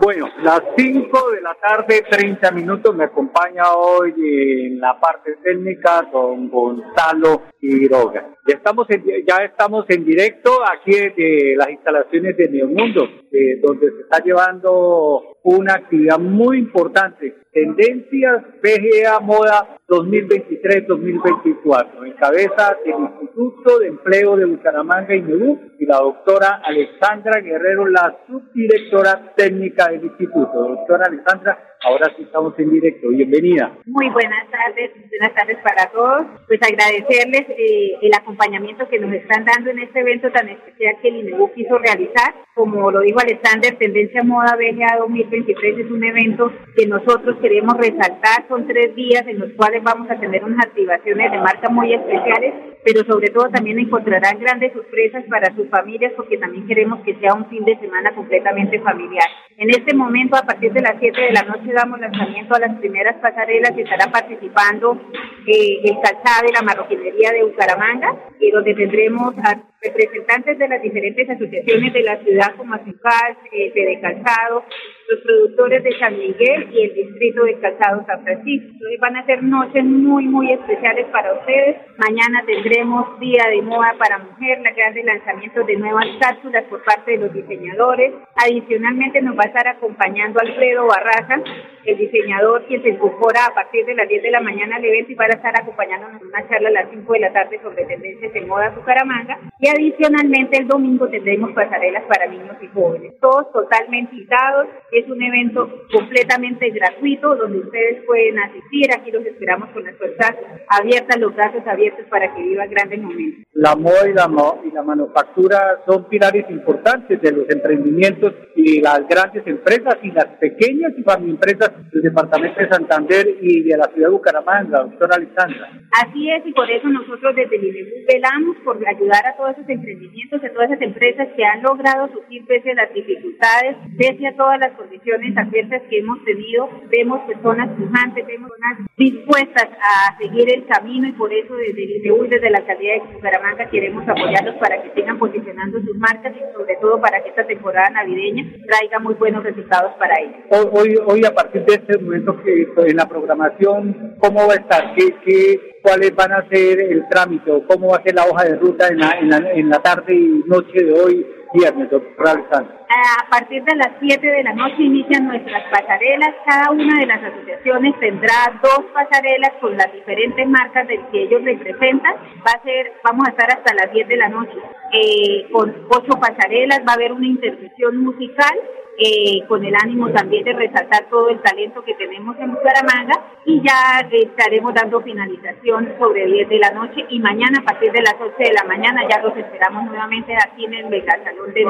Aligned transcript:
Bueno, 0.00 0.28
las 0.42 0.60
5 0.76 1.30
de 1.30 1.40
la 1.40 1.54
tarde, 1.54 2.04
30 2.10 2.50
minutos, 2.50 2.94
me 2.94 3.04
acompaña 3.04 3.72
hoy 3.72 4.12
en 4.18 4.78
la 4.78 5.00
parte 5.00 5.36
técnica 5.42 6.06
don 6.12 6.50
Gonzalo 6.50 7.44
Quiroga. 7.58 8.36
Ya 8.46 8.56
estamos 8.56 8.86
en, 8.90 9.04
ya 9.26 9.44
estamos 9.44 9.86
en 9.88 10.04
directo 10.04 10.50
aquí 10.70 10.92
de 10.92 11.54
las 11.56 11.70
instalaciones 11.70 12.36
de 12.36 12.48
Neomundo, 12.50 13.04
eh, 13.32 13.58
donde 13.62 13.90
se 13.90 14.00
está 14.02 14.22
llevando 14.22 15.37
una 15.56 15.74
actividad 15.74 16.18
muy 16.18 16.58
importante, 16.58 17.36
Tendencias 17.52 18.42
PGA 18.62 19.20
Moda 19.20 19.78
2023-2024, 19.88 22.06
en 22.06 22.12
cabeza 22.12 22.76
del 22.84 23.04
Instituto 23.04 23.78
de 23.78 23.86
Empleo 23.88 24.36
de 24.36 24.44
Bucaramanga 24.44 25.14
y 25.14 25.22
Medú 25.22 25.58
y 25.78 25.86
la 25.86 25.96
doctora 25.98 26.60
Alexandra 26.64 27.40
Guerrero, 27.40 27.86
la 27.86 28.14
subdirectora 28.26 29.32
técnica 29.34 29.88
del 29.88 30.04
instituto. 30.04 30.68
Doctora 30.68 31.06
Alexandra, 31.06 31.58
ahora 31.82 32.12
sí 32.16 32.22
estamos 32.22 32.58
en 32.58 32.70
directo. 32.70 33.08
Bienvenida. 33.08 33.72
Muy 33.86 34.08
buenas 34.10 34.48
tardes, 34.50 34.90
buenas 35.08 35.34
tardes 35.34 35.58
para 35.62 35.90
todos. 35.90 36.26
Pues 36.46 36.60
agradecerles 36.62 37.48
eh, 37.50 37.98
el 38.02 38.14
acompañamiento 38.14 38.88
que 38.88 38.98
nos 38.98 39.12
están 39.12 39.44
dando 39.44 39.70
en 39.70 39.80
este 39.80 40.00
evento 40.00 40.30
tan 40.30 40.48
especial 40.48 40.96
que 41.00 41.08
el 41.08 41.16
INEBU 41.16 41.52
quiso 41.54 41.78
realizar. 41.78 42.34
Como 42.54 42.90
lo 42.90 43.00
dijo 43.00 43.20
Alexander, 43.20 43.76
Tendencia 43.76 44.22
Moda 44.22 44.56
BGA 44.56 44.98
2023 44.98 45.78
es 45.78 45.90
un 45.90 46.04
evento 46.04 46.52
que 46.76 46.86
nosotros 46.86 47.36
queremos 47.40 47.76
resaltar. 47.76 48.46
Son 48.48 48.66
tres 48.66 48.94
días 48.94 49.26
en 49.26 49.38
los 49.38 49.52
cuales 49.52 49.82
vamos 49.82 50.10
a 50.10 50.18
tener 50.18 50.44
unas 50.44 50.66
activaciones 50.66 51.30
de 51.30 51.38
marca 51.38 51.68
muy 51.68 51.92
especiales, 51.92 52.54
pero 52.84 53.04
sobre 53.04 53.28
todo 53.28 53.48
también 53.50 53.78
encontrarán 53.78 54.38
grandes 54.38 54.72
sorpresas 54.72 55.24
para 55.28 55.54
sus 55.54 55.68
familias 55.68 56.12
porque 56.16 56.38
también 56.38 56.66
queremos 56.66 57.00
que 57.04 57.14
sea 57.16 57.34
un 57.34 57.46
fin 57.48 57.64
de 57.64 57.78
semana 57.78 58.14
completamente 58.14 58.80
familiar. 58.80 59.26
En 59.56 59.70
este 59.70 59.94
momento, 59.94 60.36
a 60.36 60.42
partir 60.42 60.72
de 60.72 60.82
las 60.82 60.94
7 60.98 61.20
de 61.20 61.32
la 61.32 61.42
noche, 61.42 61.72
damos 61.72 61.98
lanzamiento 62.00 62.54
a 62.54 62.60
las 62.60 62.76
primeras 62.78 63.16
pasarelas 63.16 63.72
que 63.72 63.82
estará 63.82 64.10
participando 64.10 65.00
eh, 65.48 65.80
el 65.84 65.96
calzado 66.00 66.48
y 66.48 66.52
la 66.52 66.62
marroquinería 66.62 67.32
de 67.32 67.44
Bucaramanga, 67.44 68.14
y 68.38 68.50
donde 68.50 68.74
tendremos 68.74 69.34
a 69.38 69.62
representantes 69.80 70.58
de 70.58 70.68
las 70.68 70.82
diferentes 70.82 71.28
asociaciones 71.30 71.92
de 71.92 72.02
la 72.02 72.18
ciudad 72.18 72.54
como 72.56 72.74
Azucar, 72.74 73.36
eh, 73.52 73.72
de 73.72 74.00
Calzado, 74.00 74.64
los 75.08 75.20
productores 75.20 75.82
de 75.84 75.98
San 75.98 76.18
Miguel 76.18 76.68
y 76.72 76.82
el 76.82 76.94
distrito 76.94 77.44
de 77.44 77.58
Calzado 77.60 78.04
San 78.04 78.22
Francisco. 78.24 78.68
Entonces 78.72 79.00
van 79.00 79.16
a 79.16 79.26
ser 79.26 79.42
noches 79.42 79.84
muy, 79.84 80.26
muy 80.26 80.52
especiales 80.52 81.06
para 81.12 81.32
ustedes. 81.32 81.76
Mañana 81.96 82.44
tendremos 82.44 83.18
Día 83.20 83.44
de 83.50 83.62
Moda 83.62 83.94
para 83.98 84.18
Mujer, 84.18 84.60
la 84.60 84.72
grandes 84.72 85.04
lanzamientos 85.04 85.66
de 85.66 85.76
nuevas 85.76 86.06
cápsulas 86.20 86.64
por 86.64 86.82
parte 86.82 87.12
de 87.12 87.18
los 87.18 87.32
diseñadores. 87.32 88.14
Adicionalmente 88.36 89.22
nos 89.22 89.36
va 89.36 89.44
a 89.44 89.48
estar 89.48 89.68
acompañando 89.68 90.40
Alfredo 90.40 90.86
Barraza, 90.86 91.40
el 91.84 91.98
diseñador 91.98 92.66
quien 92.66 92.82
se 92.82 92.90
incorpora 92.90 93.46
a 93.46 93.54
partir 93.54 93.86
de 93.86 93.94
las 93.94 94.08
10 94.08 94.22
de 94.22 94.30
la 94.30 94.40
mañana 94.40 94.76
al 94.76 94.84
evento 94.84 95.12
y 95.12 95.14
va 95.14 95.24
a 95.24 95.28
estar 95.38 95.54
acompañándonos 95.58 96.20
en 96.20 96.28
una 96.28 96.48
charla 96.48 96.68
a 96.68 96.72
las 96.72 96.90
5 96.90 97.12
de 97.12 97.20
la 97.20 97.32
tarde 97.32 97.60
sobre 97.62 97.84
tendencias 97.86 98.32
de 98.32 98.40
moda 98.42 98.70
Bucaramanga. 98.76 99.38
Y 99.58 99.68
adicionalmente 99.68 100.58
el 100.58 100.68
domingo 100.68 101.08
tendremos 101.08 101.52
pasarelas 101.52 102.04
para 102.04 102.26
niños 102.26 102.56
y 102.60 102.66
jóvenes, 102.68 103.14
todos 103.20 103.50
totalmente 103.52 104.14
invitados 104.14 104.66
es 104.92 105.08
un 105.08 105.22
evento 105.22 105.68
completamente 105.92 106.70
gratuito 106.70 107.36
donde 107.36 107.58
ustedes 107.58 108.04
pueden 108.04 108.38
asistir. 108.38 108.90
Aquí 108.94 109.10
los 109.10 109.24
esperamos 109.24 109.70
con 109.70 109.84
las 109.84 109.94
puertas 109.96 110.34
abiertas, 110.68 111.18
los 111.18 111.34
brazos 111.34 111.66
abiertos 111.66 112.06
para 112.10 112.34
que 112.34 112.42
vivan 112.42 112.70
grandes 112.70 113.00
momentos. 113.00 113.44
La 113.52 113.74
moda 113.74 114.08
y 114.08 114.12
la, 114.12 114.28
y 114.64 114.70
la 114.70 114.82
manufactura 114.82 115.80
son 115.86 116.08
pilares 116.08 116.46
importantes 116.50 117.20
de 117.20 117.32
los 117.32 117.48
emprendimientos 117.50 118.34
y 118.54 118.80
las 118.80 119.06
grandes 119.08 119.46
empresas 119.46 119.96
y 120.02 120.10
las 120.10 120.26
pequeñas 120.40 120.92
y 120.96 121.30
empresas 121.30 121.72
del 121.92 122.02
departamento 122.02 122.60
de 122.60 122.68
Santander 122.68 123.26
y 123.40 123.62
de 123.62 123.76
la 123.76 123.84
ciudad 123.86 124.08
de 124.08 124.12
Bucaramanga, 124.12 124.80
doctora 124.80 125.16
Alexandra. 125.36 125.70
Así 126.02 126.30
es, 126.30 126.46
y 126.46 126.52
por 126.52 126.70
eso 126.70 126.88
nosotros 126.88 127.34
desde 127.34 127.56
el 127.56 128.04
velamos 128.06 128.56
por 128.64 128.76
ayudar 128.86 129.26
a 129.26 129.36
todos 129.36 129.50
esos 129.52 129.68
emprendimientos, 129.68 130.42
a 130.42 130.48
todas 130.50 130.70
esas 130.70 130.82
empresas 130.82 131.28
que 131.36 131.44
han 131.44 131.62
logrado 131.62 132.08
sufrir 132.12 132.44
pese 132.46 132.72
a 132.72 132.74
las 132.74 132.94
dificultades, 132.94 133.76
pese 133.96 134.26
a 134.26 134.36
todas 134.36 134.58
las 134.58 134.72
condiciones 134.72 135.36
adversas 135.36 135.82
que 135.88 135.98
hemos 135.98 136.24
tenido, 136.24 136.68
vemos 136.90 137.20
personas 137.22 137.68
pujantes, 137.76 138.26
vemos 138.26 138.50
personas 138.50 138.88
dispuestas 138.96 139.68
a 139.80 140.18
seguir 140.18 140.52
el 140.54 140.66
camino 140.66 141.08
y 141.08 141.12
por 141.12 141.32
eso 141.32 141.54
desde 141.54 141.82
y 141.82 142.28
desde 142.28 142.50
la 142.50 142.58
alcaldía 142.58 142.94
de 142.94 143.14
Bucaramanga 143.14 143.70
queremos 143.70 144.08
apoyarlos 144.08 144.56
para 144.56 144.82
que 144.82 144.90
sigan 144.94 145.18
posicionando 145.18 145.80
sus 145.80 145.96
marcas 145.96 146.32
y 146.34 146.52
sobre 146.52 146.76
todo 146.76 147.00
para 147.00 147.22
que 147.22 147.30
esta 147.30 147.46
temporada 147.46 147.90
navideña 147.90 148.44
traiga 148.66 148.98
muy 148.98 149.14
buenos 149.14 149.44
resultados 149.44 149.94
para 149.98 150.14
ellos. 150.20 150.36
Hoy, 150.72 150.96
hoy 151.06 151.24
a 151.24 151.34
partir 151.34 151.64
de 151.64 151.74
este 151.74 151.98
momento 151.98 152.40
que 152.42 152.68
en 152.76 152.96
la 152.96 153.08
programación, 153.08 154.16
¿cómo 154.18 154.46
va 154.46 154.54
a 154.54 154.56
estar? 154.56 154.94
¿Qué, 154.94 155.14
qué, 155.20 155.78
¿Cuáles 155.82 156.14
van 156.14 156.32
a 156.32 156.48
ser 156.48 156.80
el 156.80 157.08
trámite 157.08 157.50
cómo 157.66 157.88
va 157.88 157.98
a 157.98 158.02
ser 158.02 158.14
la 158.14 158.26
hoja 158.26 158.44
de 158.44 158.56
ruta 158.56 158.88
en 158.88 158.98
la, 158.98 159.18
en 159.18 159.30
la, 159.30 159.36
en 159.52 159.68
la 159.68 159.78
tarde 159.80 160.14
y 160.14 160.42
noche 160.46 160.84
de 160.84 160.92
hoy? 160.92 161.26
viernes, 161.54 161.90
doctor 161.90 162.28
Alexandra? 162.28 162.77
A 162.90 163.28
partir 163.28 163.62
de 163.64 163.76
las 163.76 163.90
7 164.00 164.26
de 164.26 164.42
la 164.42 164.54
noche 164.54 164.82
inician 164.82 165.26
nuestras 165.26 165.62
pasarelas. 165.70 166.34
Cada 166.46 166.70
una 166.70 166.98
de 166.98 167.06
las 167.06 167.22
asociaciones 167.22 167.94
tendrá 168.00 168.58
dos 168.62 168.80
pasarelas 168.94 169.52
con 169.60 169.76
las 169.76 169.92
diferentes 169.92 170.48
marcas 170.48 170.86
que 171.12 171.22
ellos 171.22 171.44
representan. 171.44 172.14
Va 172.46 172.52
a 172.56 172.62
ser, 172.62 172.94
vamos 173.04 173.28
a 173.28 173.30
estar 173.30 173.50
hasta 173.50 173.74
las 173.74 173.92
10 173.92 174.08
de 174.08 174.16
la 174.16 174.30
noche 174.30 174.56
eh, 174.94 175.48
con 175.52 175.74
ocho 175.90 176.18
pasarelas. 176.18 176.80
Va 176.80 176.92
a 176.92 176.94
haber 176.94 177.12
una 177.12 177.26
intervención 177.26 177.98
musical 177.98 178.58
eh, 179.00 179.46
con 179.46 179.64
el 179.64 179.72
ánimo 179.80 180.10
también 180.10 180.42
de 180.42 180.52
resaltar 180.54 181.08
todo 181.08 181.28
el 181.28 181.40
talento 181.40 181.84
que 181.84 181.94
tenemos 181.94 182.36
en 182.40 182.52
Bucaramanga 182.52 183.14
y 183.44 183.62
ya 183.62 184.00
estaremos 184.10 184.74
dando 184.74 185.00
finalización 185.00 185.94
sobre 186.00 186.26
10 186.26 186.48
de 186.48 186.58
la 186.58 186.72
noche 186.72 187.06
y 187.08 187.20
mañana 187.20 187.60
a 187.60 187.64
partir 187.64 187.92
de 187.92 188.02
las 188.02 188.16
11 188.20 188.34
de 188.42 188.52
la 188.52 188.64
mañana 188.64 189.06
ya 189.08 189.22
los 189.22 189.36
esperamos 189.36 189.84
nuevamente 189.84 190.34
aquí 190.34 190.64
en 190.64 190.74
el 190.74 190.86
Megasalón 190.86 191.54
de 191.54 191.64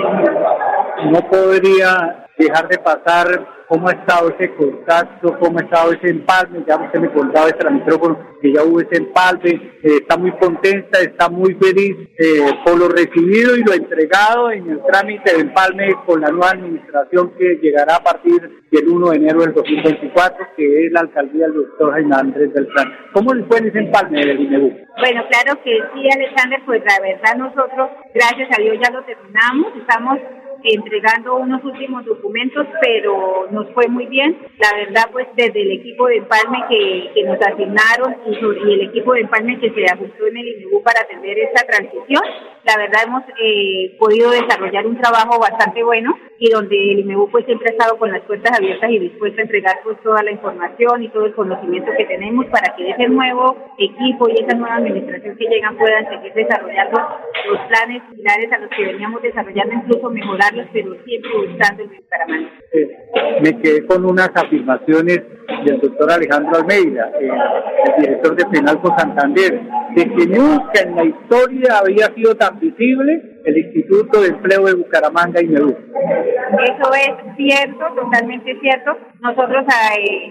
No 1.10 1.20
podría 1.28 2.28
dejar 2.36 2.68
de 2.68 2.78
pasar 2.78 3.46
cómo 3.68 3.88
ha 3.88 3.92
estado 3.92 4.30
ese 4.30 4.54
contacto, 4.54 5.38
cómo 5.38 5.58
ha 5.58 5.62
estado 5.62 5.92
ese 5.92 6.08
empalme, 6.08 6.64
ya 6.66 6.76
usted 6.76 7.00
me 7.00 7.12
contaba 7.12 7.48
este 7.48 7.68
micrófono 7.68 8.18
que 8.40 8.52
ya 8.52 8.62
hubo 8.62 8.80
ese 8.80 8.96
empalme, 8.96 9.50
eh, 9.50 9.98
está 10.00 10.16
muy 10.16 10.32
contenta, 10.32 11.00
está 11.00 11.28
muy 11.28 11.54
feliz 11.54 11.96
eh, 12.18 12.50
por 12.64 12.78
lo 12.78 12.88
recibido 12.88 13.56
y 13.56 13.62
lo 13.62 13.74
entregado 13.74 14.50
en 14.50 14.70
el 14.70 14.82
trámite 14.84 15.34
de 15.34 15.40
empalme 15.40 15.94
con 16.06 16.20
la 16.20 16.28
nueva 16.28 16.50
administración 16.50 17.32
que 17.36 17.58
llegará 17.60 17.96
a 17.96 18.04
partir 18.04 18.40
del 18.70 18.88
1 18.88 19.10
de 19.10 19.16
enero 19.16 19.40
del 19.40 19.54
2024, 19.54 20.46
que 20.56 20.86
es 20.86 20.92
la 20.92 21.00
alcaldía 21.00 21.46
del 21.46 21.54
doctor 21.54 21.92
Jaime 21.92 22.16
Andrés 22.16 22.54
del 22.54 22.66
Plan. 22.68 22.92
¿Cómo 23.12 23.34
le 23.34 23.44
fue 23.44 23.58
ese 23.58 23.78
empalme 23.78 24.24
del 24.24 24.40
INEBU? 24.40 24.72
Bueno, 24.98 25.22
claro 25.30 25.60
que 25.62 25.78
sí, 25.94 26.08
Alexander, 26.14 26.60
pues 26.64 26.82
la 26.84 27.00
verdad 27.00 27.36
nosotros, 27.36 27.90
gracias 28.14 28.48
a 28.56 28.62
Dios, 28.62 28.78
ya 28.82 28.90
lo 28.90 29.04
terminamos, 29.04 29.72
estamos 29.76 30.18
entregando 30.64 31.36
unos 31.36 31.62
últimos 31.64 32.04
documentos, 32.04 32.66
pero 32.80 33.46
nos 33.50 33.70
fue 33.72 33.88
muy 33.88 34.06
bien. 34.06 34.36
La 34.58 34.76
verdad, 34.76 35.10
pues 35.12 35.26
desde 35.36 35.62
el 35.62 35.72
equipo 35.72 36.06
de 36.06 36.16
empalme 36.16 36.64
que, 36.68 37.10
que 37.14 37.24
nos 37.24 37.38
asignaron 37.40 38.16
y, 38.26 38.72
el 38.72 38.82
equipo 38.82 39.14
de 39.14 39.20
empalme 39.20 39.58
que 39.58 39.70
se 39.70 39.84
ajustó 39.92 40.26
en 40.26 40.36
el 40.36 40.48
INEBU 40.48 40.82
para 40.82 41.00
atender 41.02 41.38
esta 41.38 41.66
transición, 41.66 42.22
la 42.64 42.76
verdad 42.76 43.02
hemos 43.06 43.22
eh, 43.42 43.96
podido 43.98 44.30
desarrollar 44.30 44.86
un 44.86 44.98
trabajo 45.00 45.38
bastante 45.38 45.82
bueno 45.82 46.14
y 46.38 46.50
donde 46.50 46.92
el 46.92 47.00
INEBU 47.00 47.30
pues 47.30 47.44
siempre 47.46 47.70
ha 47.70 47.72
estado 47.72 47.98
con 47.98 48.12
las 48.12 48.22
puertas 48.22 48.56
abiertas 48.56 48.90
y 48.90 48.98
dispuesto 48.98 49.40
a 49.40 49.44
entregar 49.44 49.80
pues 49.82 50.00
toda 50.02 50.22
la 50.22 50.30
información 50.30 51.02
y 51.02 51.08
todo 51.08 51.26
el 51.26 51.34
conocimiento 51.34 51.90
que 51.96 52.04
tenemos 52.04 52.46
para 52.46 52.74
que 52.76 52.90
ese 52.90 53.08
nuevo 53.08 53.56
equipo 53.78 54.28
y 54.28 54.44
esa 54.44 54.56
nueva 54.56 54.76
administración 54.76 55.36
que 55.36 55.46
llegan 55.46 55.76
puedan 55.76 56.08
seguir 56.08 56.32
desarrollando 56.34 57.00
los 57.48 57.60
planes 57.68 58.02
similares 58.10 58.52
a 58.52 58.58
los 58.58 58.70
que 58.70 58.84
veníamos 58.84 59.22
desarrollando, 59.22 59.74
incluso 59.74 60.10
pero 60.72 60.96
siempre 61.04 61.30
buscando 61.46 61.82
el 61.82 61.90
me 63.42 63.60
quedé 63.60 63.86
con 63.86 64.04
unas 64.04 64.30
afirmaciones 64.34 65.22
del 65.64 65.80
doctor 65.80 66.12
Alejandro 66.12 66.56
Almeida, 66.56 67.10
eh, 67.20 67.28
el 67.96 68.02
director 68.02 68.36
de 68.36 68.44
Penalco 68.46 68.94
Santander, 68.98 69.60
de 69.94 70.04
que 70.04 70.26
nunca 70.26 70.80
en 70.82 70.96
la 70.96 71.04
historia 71.04 71.78
había 71.78 72.12
sido 72.14 72.34
tan 72.34 72.58
visible 72.58 73.37
el 73.48 73.58
Instituto 73.58 74.20
de 74.20 74.28
Empleo 74.28 74.64
de 74.64 74.74
Bucaramanga 74.74 75.40
y 75.42 75.46
Medú. 75.46 75.74
Eso 76.48 76.94
es 76.94 77.36
cierto, 77.36 77.84
totalmente 77.94 78.58
cierto. 78.60 78.96
Nosotros 79.20 79.64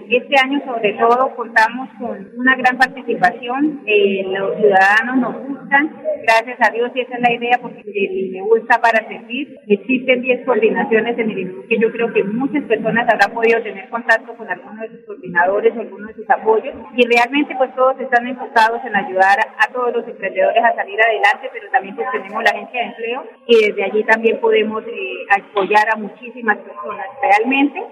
este 0.08 0.34
año 0.42 0.60
sobre 0.64 0.94
todo 0.94 1.34
contamos 1.36 1.88
con 1.98 2.30
una 2.36 2.56
gran 2.56 2.78
participación. 2.78 3.82
Eh, 3.86 4.24
los 4.26 4.56
ciudadanos 4.56 5.16
nos 5.18 5.34
gustan, 5.46 5.92
gracias 6.22 6.58
a 6.66 6.72
Dios 6.72 6.90
y 6.94 7.00
esa 7.00 7.16
es 7.16 7.20
la 7.20 7.32
idea 7.32 7.58
porque 7.60 7.82
el 7.84 8.18
INEU 8.18 8.56
está 8.56 8.80
para 8.80 9.06
servir. 9.06 9.58
Existen 9.66 10.22
10 10.22 10.46
coordinaciones 10.46 11.18
en 11.18 11.30
el 11.30 11.38
INEU 11.38 11.66
que 11.68 11.78
yo 11.78 11.92
creo 11.92 12.12
que 12.12 12.24
muchas 12.24 12.64
personas 12.64 13.06
habrán 13.12 13.34
podido 13.34 13.62
tener 13.62 13.88
contacto 13.90 14.34
con 14.34 14.48
alguno 14.48 14.82
de 14.82 14.88
sus 14.88 15.06
coordinadores 15.06 15.76
o 15.76 15.80
alguno 15.80 16.08
de 16.08 16.14
sus 16.14 16.30
apoyos 16.30 16.74
y 16.96 17.06
realmente 17.06 17.54
pues 17.56 17.74
todos 17.74 18.00
están 18.00 18.26
enfocados 18.26 18.80
en 18.84 18.96
ayudar 18.96 19.38
a, 19.38 19.72
todos 19.72 19.94
los 19.94 20.08
emprendedores 20.08 20.64
a 20.64 20.74
salir 20.74 20.98
adelante, 21.00 21.50
pero 21.52 21.70
también 21.70 21.94
pues 21.94 22.08
tenemos 22.10 22.42
la 22.42 22.50
agencia 22.50 22.80
de 22.80 22.86
empleo 22.86 23.07
y 23.46 23.66
desde 23.66 23.84
allí 23.84 24.04
también 24.04 24.38
podemos 24.40 24.82
eh, 24.86 25.26
apoyar 25.30 25.88
a 25.92 25.96
muchísimas 25.96 26.58
personas. 26.58 27.06
Realmente 27.22 27.82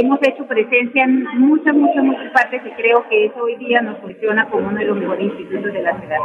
hemos 0.00 0.18
hecho 0.22 0.46
presencia 0.46 1.04
en 1.04 1.24
muchas, 1.38 1.74
muchas, 1.74 2.04
muchas 2.04 2.32
partes 2.32 2.62
y 2.64 2.70
creo 2.70 3.06
que 3.08 3.26
eso 3.26 3.40
hoy 3.42 3.56
día 3.56 3.80
nos 3.82 3.98
funciona 4.00 4.48
como 4.50 4.68
uno 4.68 4.78
de 4.78 4.86
los 4.86 4.96
mejores 4.96 5.24
institutos 5.24 5.72
de 5.72 5.82
la 5.82 5.98
ciudad. 6.00 6.18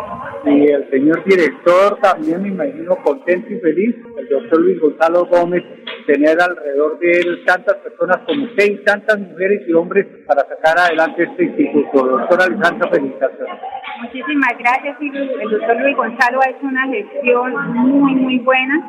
Y 0.46 0.72
el 0.72 0.90
señor 0.90 1.24
director 1.25 2.00
también 2.01 2.42
me 2.42 2.50
imagino 2.50 2.96
contento 3.04 3.54
y 3.54 3.60
feliz, 3.60 3.96
el 4.18 4.28
doctor 4.30 4.62
Luis 4.62 4.80
Gonzalo 4.80 5.25
Gómez, 5.25 5.63
tener 6.06 6.38
alrededor 6.42 7.00
de 7.00 7.12
él 7.12 7.44
tantas 7.45 7.75
personas 7.78 8.19
como 8.25 8.45
usted 8.45 8.66
y 8.66 8.78
tantas 8.84 9.19
mujeres 9.19 9.62
y 9.68 9.74
hombres 9.74 10.06
para 10.25 10.42
sacar 10.48 10.78
adelante 10.78 11.24
este 11.24 11.44
instituto. 11.44 12.06
Doctora 12.06 12.45
Alejandra, 12.45 12.90
felicitaciones. 12.90 13.60
Muchísimas 14.02 14.58
gracias. 14.58 14.98
El 15.02 15.50
doctor 15.50 15.82
Luis 15.82 15.96
Gonzalo 15.96 16.40
ha 16.42 16.50
hecho 16.50 16.68
una 16.68 16.88
gestión 16.88 17.54
muy, 17.76 18.16
muy 18.16 18.40
buena. 18.40 18.82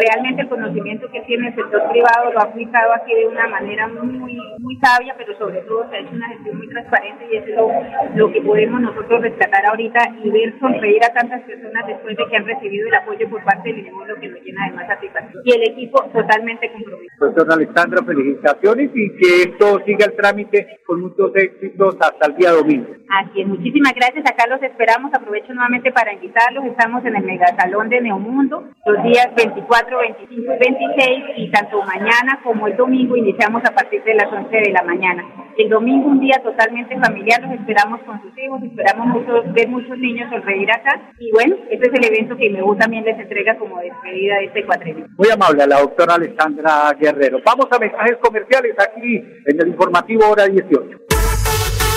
Realmente 0.00 0.42
el 0.42 0.48
conocimiento 0.48 1.08
que 1.10 1.20
tiene 1.22 1.48
el 1.48 1.54
sector 1.54 1.88
privado 1.90 2.32
lo 2.32 2.40
ha 2.40 2.44
aplicado 2.44 2.92
aquí 2.94 3.14
de 3.14 3.26
una 3.26 3.46
manera 3.48 3.88
muy, 3.88 4.38
muy 4.58 4.76
sabia, 4.76 5.14
pero 5.16 5.36
sobre 5.38 5.60
todo 5.62 5.88
se 5.88 5.96
ha 5.96 6.00
hecho 6.00 6.14
una 6.14 6.28
gestión 6.28 6.58
muy 6.58 6.68
transparente 6.68 7.26
y 7.30 7.36
eso 7.36 7.70
es 7.70 8.16
lo, 8.16 8.32
que 8.32 8.42
podemos 8.42 8.80
nosotros 8.80 9.22
rescatar 9.22 9.66
ahorita 9.66 10.00
y 10.22 10.30
ver 10.30 10.58
sonreír 10.58 11.02
a 11.04 11.12
tantas 11.12 11.42
personas 11.42 11.86
después 11.86 12.16
de 12.16 12.24
que 12.28 12.36
han 12.36 12.46
recibido 12.46 12.88
el 12.88 12.94
apoyo 12.94 13.28
por 13.30 13.42
parte 13.44 13.68
del 13.68 13.78
INEMO, 13.78 14.04
lo 14.04 14.16
que 14.16 14.28
nos 14.28 14.42
llena 14.42 14.66
de 14.66 14.72
más 14.76 14.86
satisfacción. 14.86 15.42
Y 15.44 15.52
el 15.54 15.62
equipo 15.70 16.02
totalmente 16.12 16.70
comprometido. 16.72 17.16
Doctora 17.18 17.54
Alexandra, 17.54 18.04
felicitaciones 18.04 18.90
y 18.94 19.10
que 19.16 19.42
esto 19.50 19.80
siga 19.86 20.06
el 20.06 20.16
trámite 20.16 20.80
con 20.84 21.00
muchos 21.00 21.34
éxitos 21.34 21.96
hasta 22.00 22.26
el 22.26 22.36
día 22.36 22.50
domingo. 22.52 22.88
Así 23.08 23.40
es, 23.40 23.46
muchísimas 23.46 23.92
gracias. 23.94 24.24
Acá 24.30 24.46
los 24.48 24.62
esperamos. 24.62 25.12
Aprovecho 25.14 25.54
nuevamente 25.54 25.92
para 25.92 26.12
invitarlos. 26.12 26.64
Estamos 26.64 27.04
en 27.04 27.16
el 27.16 27.24
Megasalón 27.24 27.88
de 27.88 28.00
Neomundo 28.00 28.64
los 28.84 29.02
días 29.02 29.28
24, 29.36 29.85
25 29.94 30.30
y 30.30 30.58
26 30.58 31.24
y 31.36 31.50
tanto 31.50 31.82
mañana 31.82 32.40
como 32.42 32.66
el 32.66 32.76
domingo 32.76 33.16
iniciamos 33.16 33.62
a 33.64 33.72
partir 33.74 34.02
de 34.02 34.14
las 34.14 34.32
11 34.32 34.56
de 34.56 34.72
la 34.72 34.82
mañana. 34.82 35.24
El 35.56 35.70
domingo 35.70 36.08
un 36.08 36.20
día 36.20 36.40
totalmente 36.42 36.98
familiar, 36.98 37.40
los 37.42 37.52
esperamos 37.52 38.00
con 38.02 38.20
sus 38.20 38.36
hijos, 38.36 38.62
esperamos 38.62 39.06
mucho, 39.06 39.42
ver 39.52 39.68
muchos 39.68 39.96
niños 39.98 40.28
sonreír 40.30 40.70
acá 40.70 41.00
y 41.18 41.30
bueno, 41.32 41.56
este 41.70 41.88
es 41.88 41.94
el 41.94 42.04
evento 42.04 42.36
que 42.36 42.50
MEU 42.50 42.76
también 42.76 43.04
les 43.04 43.18
entrega 43.18 43.56
como 43.56 43.80
despedida 43.80 44.36
de 44.38 44.44
este 44.46 44.64
cuatrenio. 44.66 45.06
Muy 45.16 45.28
amable 45.30 45.62
a 45.62 45.66
la 45.66 45.80
doctora 45.80 46.14
Alexandra 46.14 46.92
Guerrero. 46.98 47.38
Vamos 47.44 47.66
a 47.70 47.78
mensajes 47.78 48.16
comerciales 48.18 48.74
aquí 48.78 49.16
en 49.46 49.60
el 49.60 49.68
informativo 49.68 50.28
hora 50.28 50.46
18. 50.46 51.15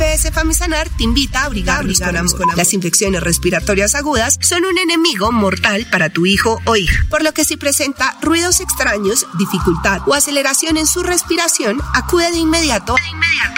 EPS 0.00 0.32
Famisanar 0.32 0.88
te 0.88 1.04
invita 1.04 1.42
a 1.42 1.44
abrigarnos 1.44 2.00
con 2.00 2.16
amor. 2.16 2.56
Las 2.56 2.72
infecciones 2.72 3.22
respiratorias 3.22 3.94
agudas 3.94 4.38
son 4.40 4.64
un 4.64 4.78
enemigo 4.78 5.30
mortal 5.30 5.86
para 5.90 6.08
tu 6.08 6.24
hijo 6.26 6.58
o 6.64 6.76
hija, 6.76 7.04
por 7.10 7.22
lo 7.22 7.34
que 7.34 7.44
si 7.44 7.56
presenta 7.56 8.16
ruidos 8.22 8.60
extraños, 8.60 9.26
dificultad 9.38 10.00
o 10.06 10.14
aceleración 10.14 10.78
en 10.78 10.86
su 10.86 11.02
respiración, 11.02 11.82
acude 11.92 12.30
de 12.30 12.38
inmediato, 12.38 12.96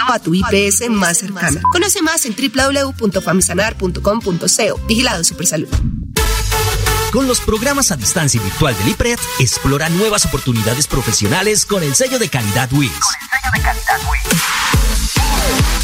a 0.09 0.19
tu 0.19 0.35
IPS 0.35 0.89
más 0.89 1.19
cercana. 1.19 1.61
Conoce 1.71 2.01
más 2.01 2.25
en 2.25 2.35
www.famisanar.com.co. 2.35 4.87
Vigilado 4.87 5.23
Supersalud. 5.23 5.69
Con 7.13 7.25
los 7.27 7.39
programas 7.41 7.91
a 7.91 7.95
distancia 7.95 8.41
virtual 8.41 8.75
del 8.79 8.87
IPRED, 8.89 9.19
explora 9.39 9.87
nuevas 9.89 10.25
oportunidades 10.25 10.87
profesionales 10.87 11.63
con 11.65 11.83
el 11.83 11.95
sello 11.95 12.19
de 12.19 12.27
calidad 12.27 12.69
WIS. 12.73 12.91
Con 12.91 12.97
el 12.97 13.03
sello 13.29 13.51
de 13.53 13.61
calidad 13.61 14.01
WIS. 14.09 14.72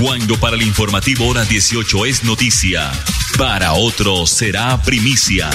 Cuando 0.00 0.38
para 0.38 0.56
el 0.56 0.62
informativo 0.62 1.26
hora 1.26 1.44
18 1.46 2.04
es 2.04 2.22
noticia, 2.22 2.92
para 3.38 3.72
otro 3.72 4.26
será 4.26 4.82
primicia. 4.82 5.48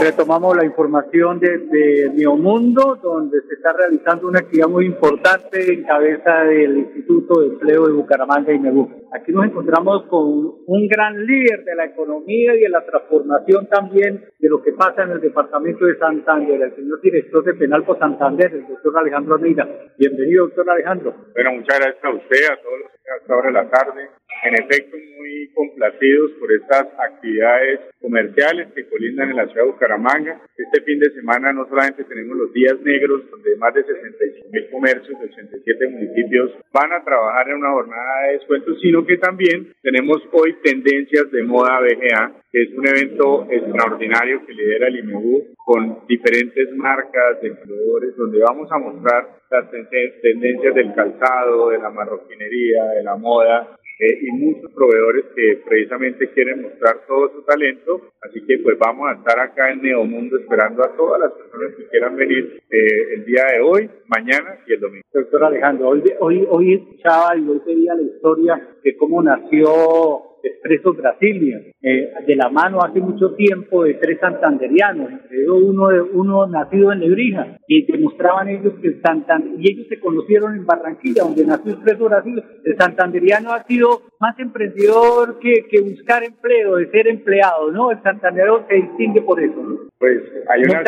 Retomamos 0.00 0.56
la 0.56 0.64
información 0.64 1.40
desde 1.40 2.10
Neomundo, 2.14 3.00
donde 3.02 3.40
se 3.48 3.54
está 3.54 3.72
realizando 3.72 4.28
una 4.28 4.38
actividad 4.38 4.68
muy 4.68 4.86
importante 4.86 5.72
en 5.72 5.82
cabeza 5.82 6.44
del 6.44 6.78
Instituto 6.78 7.40
de 7.40 7.48
Empleo 7.48 7.88
de 7.88 7.94
Bucaramanga 7.94 8.52
y 8.52 8.60
Nebú. 8.60 8.88
Aquí 9.12 9.32
nos 9.32 9.46
encontramos 9.46 10.04
con 10.04 10.22
un 10.66 10.86
gran 10.86 11.26
líder 11.26 11.64
de 11.64 11.74
la 11.74 11.86
economía 11.86 12.54
y 12.54 12.60
de 12.60 12.68
la 12.68 12.86
transformación 12.86 13.66
también 13.66 14.24
de 14.38 14.48
lo 14.48 14.62
que 14.62 14.72
pasa 14.72 15.02
en 15.02 15.10
el 15.10 15.20
departamento 15.20 15.84
de 15.84 15.98
Santander, 15.98 16.62
el 16.62 16.76
señor 16.76 17.00
director 17.00 17.42
de 17.42 17.54
Penalco 17.54 17.98
Santander, 17.98 18.54
el 18.54 18.68
doctor 18.68 18.98
Alejandro 18.98 19.34
Almeida. 19.34 19.68
Bienvenido, 19.98 20.46
doctor 20.46 20.70
Alejandro. 20.70 21.12
Bueno, 21.34 21.52
muchas 21.54 21.76
gracias 21.80 22.04
a 22.04 22.10
usted, 22.10 22.44
a 22.52 22.62
todos 22.62 22.78
los 22.78 22.90
que 22.92 23.10
hasta 23.20 23.34
ahora 23.34 23.46
de 23.48 23.52
la 23.52 23.68
tarde. 23.68 24.08
En 24.44 24.54
efecto, 24.54 24.96
muy 25.18 25.50
complacidos 25.52 26.30
por 26.38 26.52
estas 26.52 26.86
actividades 26.98 27.80
comerciales 28.00 28.68
que 28.74 28.88
colindan 28.88 29.30
en 29.30 29.36
la 29.36 29.46
ciudad 29.46 29.64
de 29.64 29.72
Bucaramanga. 29.72 30.40
Este 30.56 30.80
fin 30.82 31.00
de 31.00 31.10
semana 31.10 31.52
no 31.52 31.66
solamente 31.68 32.04
tenemos 32.04 32.36
los 32.36 32.52
días 32.52 32.80
negros, 32.82 33.28
donde 33.30 33.56
más 33.56 33.74
de 33.74 33.82
65 33.82 34.48
mil 34.52 34.70
comercios 34.70 35.18
de 35.18 35.26
87 35.26 35.88
municipios 35.88 36.52
van 36.72 36.92
a 36.92 37.02
trabajar 37.04 37.48
en 37.48 37.56
una 37.56 37.72
jornada 37.72 38.26
de 38.26 38.32
descuentos, 38.34 38.78
sino 38.80 39.04
que 39.04 39.16
también 39.18 39.74
tenemos 39.82 40.18
hoy 40.32 40.56
tendencias 40.62 41.30
de 41.32 41.42
moda 41.42 41.80
BGA, 41.80 42.32
que 42.52 42.62
es 42.62 42.70
un 42.74 42.86
evento 42.86 43.46
extraordinario 43.50 44.46
que 44.46 44.54
lidera 44.54 44.88
el 44.88 45.00
IMEU 45.00 45.46
con 45.64 46.06
diferentes 46.06 46.72
marcas 46.76 47.42
de 47.42 47.50
proveedores, 47.50 48.16
donde 48.16 48.38
vamos 48.40 48.70
a 48.70 48.78
mostrar 48.78 49.28
las 49.50 49.70
tendencias 49.70 50.74
del 50.74 50.94
calzado, 50.94 51.70
de 51.70 51.78
la 51.78 51.90
marroquinería, 51.90 52.84
de 52.96 53.02
la 53.02 53.16
moda, 53.16 53.78
eh, 53.98 54.18
y 54.22 54.30
muchos 54.30 54.72
proveedores 54.72 55.24
que 55.34 55.60
precisamente 55.68 56.30
quieren 56.30 56.62
mostrar 56.62 57.04
todo 57.06 57.32
su 57.32 57.42
talento. 57.42 58.12
Así 58.22 58.44
que 58.46 58.58
pues 58.58 58.78
vamos 58.78 59.08
a 59.08 59.14
estar 59.14 59.38
acá 59.40 59.72
en 59.72 59.82
Neomundo 59.82 60.38
esperando 60.38 60.84
a 60.84 60.96
todas 60.96 61.20
las 61.20 61.32
personas 61.32 61.74
que 61.76 61.86
quieran 61.88 62.16
venir 62.16 62.62
eh, 62.70 63.14
el 63.14 63.24
día 63.24 63.44
de 63.54 63.60
hoy, 63.60 63.90
mañana 64.06 64.58
y 64.66 64.72
el 64.72 64.80
domingo. 64.80 65.04
Doctor 65.12 65.44
Alejandro, 65.44 65.88
hoy, 65.88 66.02
hoy, 66.20 66.46
hoy 66.48 66.74
escuchaba 66.74 67.36
y 67.36 67.48
hoy 67.48 67.60
veía 67.66 67.94
la 67.94 68.02
historia 68.02 68.68
de 68.82 68.96
cómo 68.96 69.22
nació 69.22 70.27
Expreso 70.42 70.92
Brasilia, 70.94 71.60
eh, 71.82 72.12
de 72.26 72.36
la 72.36 72.48
mano 72.48 72.80
hace 72.82 73.00
mucho 73.00 73.34
tiempo 73.34 73.84
de 73.84 73.94
tres 73.94 74.18
santanderianos, 74.20 75.08
uno, 75.48 75.88
uno 76.12 76.46
nacido 76.46 76.92
en 76.92 77.00
Nebrija, 77.00 77.58
y 77.66 77.84
demostraban 77.90 78.48
ellos 78.48 78.74
que 78.80 78.88
el 78.88 79.02
Santander, 79.02 79.52
y 79.58 79.70
ellos 79.70 79.86
se 79.88 80.00
conocieron 80.00 80.56
en 80.56 80.66
Barranquilla, 80.66 81.22
donde 81.24 81.46
nació 81.46 81.72
Expreso 81.72 82.04
Brasil. 82.04 82.42
El 82.64 82.76
santanderiano 82.76 83.52
ha 83.52 83.64
sido 83.64 84.02
más 84.20 84.38
emprendedor 84.38 85.38
que, 85.38 85.66
que 85.70 85.80
buscar 85.80 86.24
empleo, 86.24 86.76
de 86.76 86.90
ser 86.90 87.08
empleado, 87.08 87.70
¿no? 87.72 87.90
El 87.90 88.02
santanderiano 88.02 88.66
se 88.68 88.74
distingue 88.74 89.22
por 89.22 89.40
eso, 89.40 89.88
Pues 89.98 90.22
hay 90.48 90.62
una, 90.62 90.82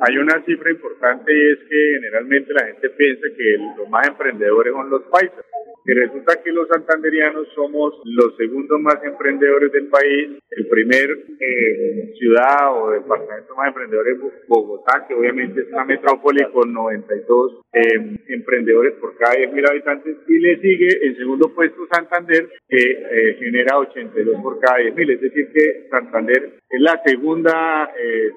hay 0.00 0.18
una 0.18 0.44
cifra 0.44 0.70
importante 0.70 1.32
y 1.32 1.52
es 1.52 1.58
que 1.68 1.94
generalmente 2.00 2.52
la 2.52 2.66
gente 2.66 2.90
piensa 2.90 3.26
que 3.36 3.56
los 3.76 3.88
más 3.88 4.08
emprendedores 4.08 4.72
son 4.72 4.90
los 4.90 5.02
paisas. 5.04 5.44
Y 5.88 5.94
resulta 5.94 6.42
que 6.42 6.52
los 6.52 6.68
santanderianos 6.68 7.48
somos 7.54 7.94
los 8.04 8.36
segundos 8.36 8.78
más 8.78 9.02
emprendedores 9.02 9.72
del 9.72 9.86
país. 9.86 10.36
El 10.50 10.68
primer 10.68 11.08
eh, 11.40 12.12
ciudad 12.18 12.76
o 12.76 12.90
departamento 12.90 13.56
más 13.56 13.68
emprendedor 13.68 14.06
es 14.06 14.18
Bogotá, 14.48 15.06
que 15.08 15.14
obviamente 15.14 15.62
es 15.62 15.68
una 15.72 15.86
metrópoli 15.86 16.44
con 16.52 16.74
92 16.74 17.62
eh, 17.72 18.18
emprendedores 18.28 18.96
por 19.00 19.16
cada 19.16 19.36
10.000 19.36 19.70
habitantes. 19.70 20.16
Y 20.28 20.38
le 20.38 20.60
sigue 20.60 21.06
en 21.06 21.16
segundo 21.16 21.54
puesto 21.54 21.80
Santander, 21.90 22.50
que 22.68 22.76
eh, 22.76 23.36
genera 23.38 23.78
82 23.78 24.42
por 24.42 24.60
cada 24.60 24.80
10.000. 24.80 25.14
Es 25.14 25.20
decir, 25.22 25.48
que 25.54 25.88
Santander 25.88 26.52
es 26.70 26.80
la 26.80 27.00
segunda 27.04 27.90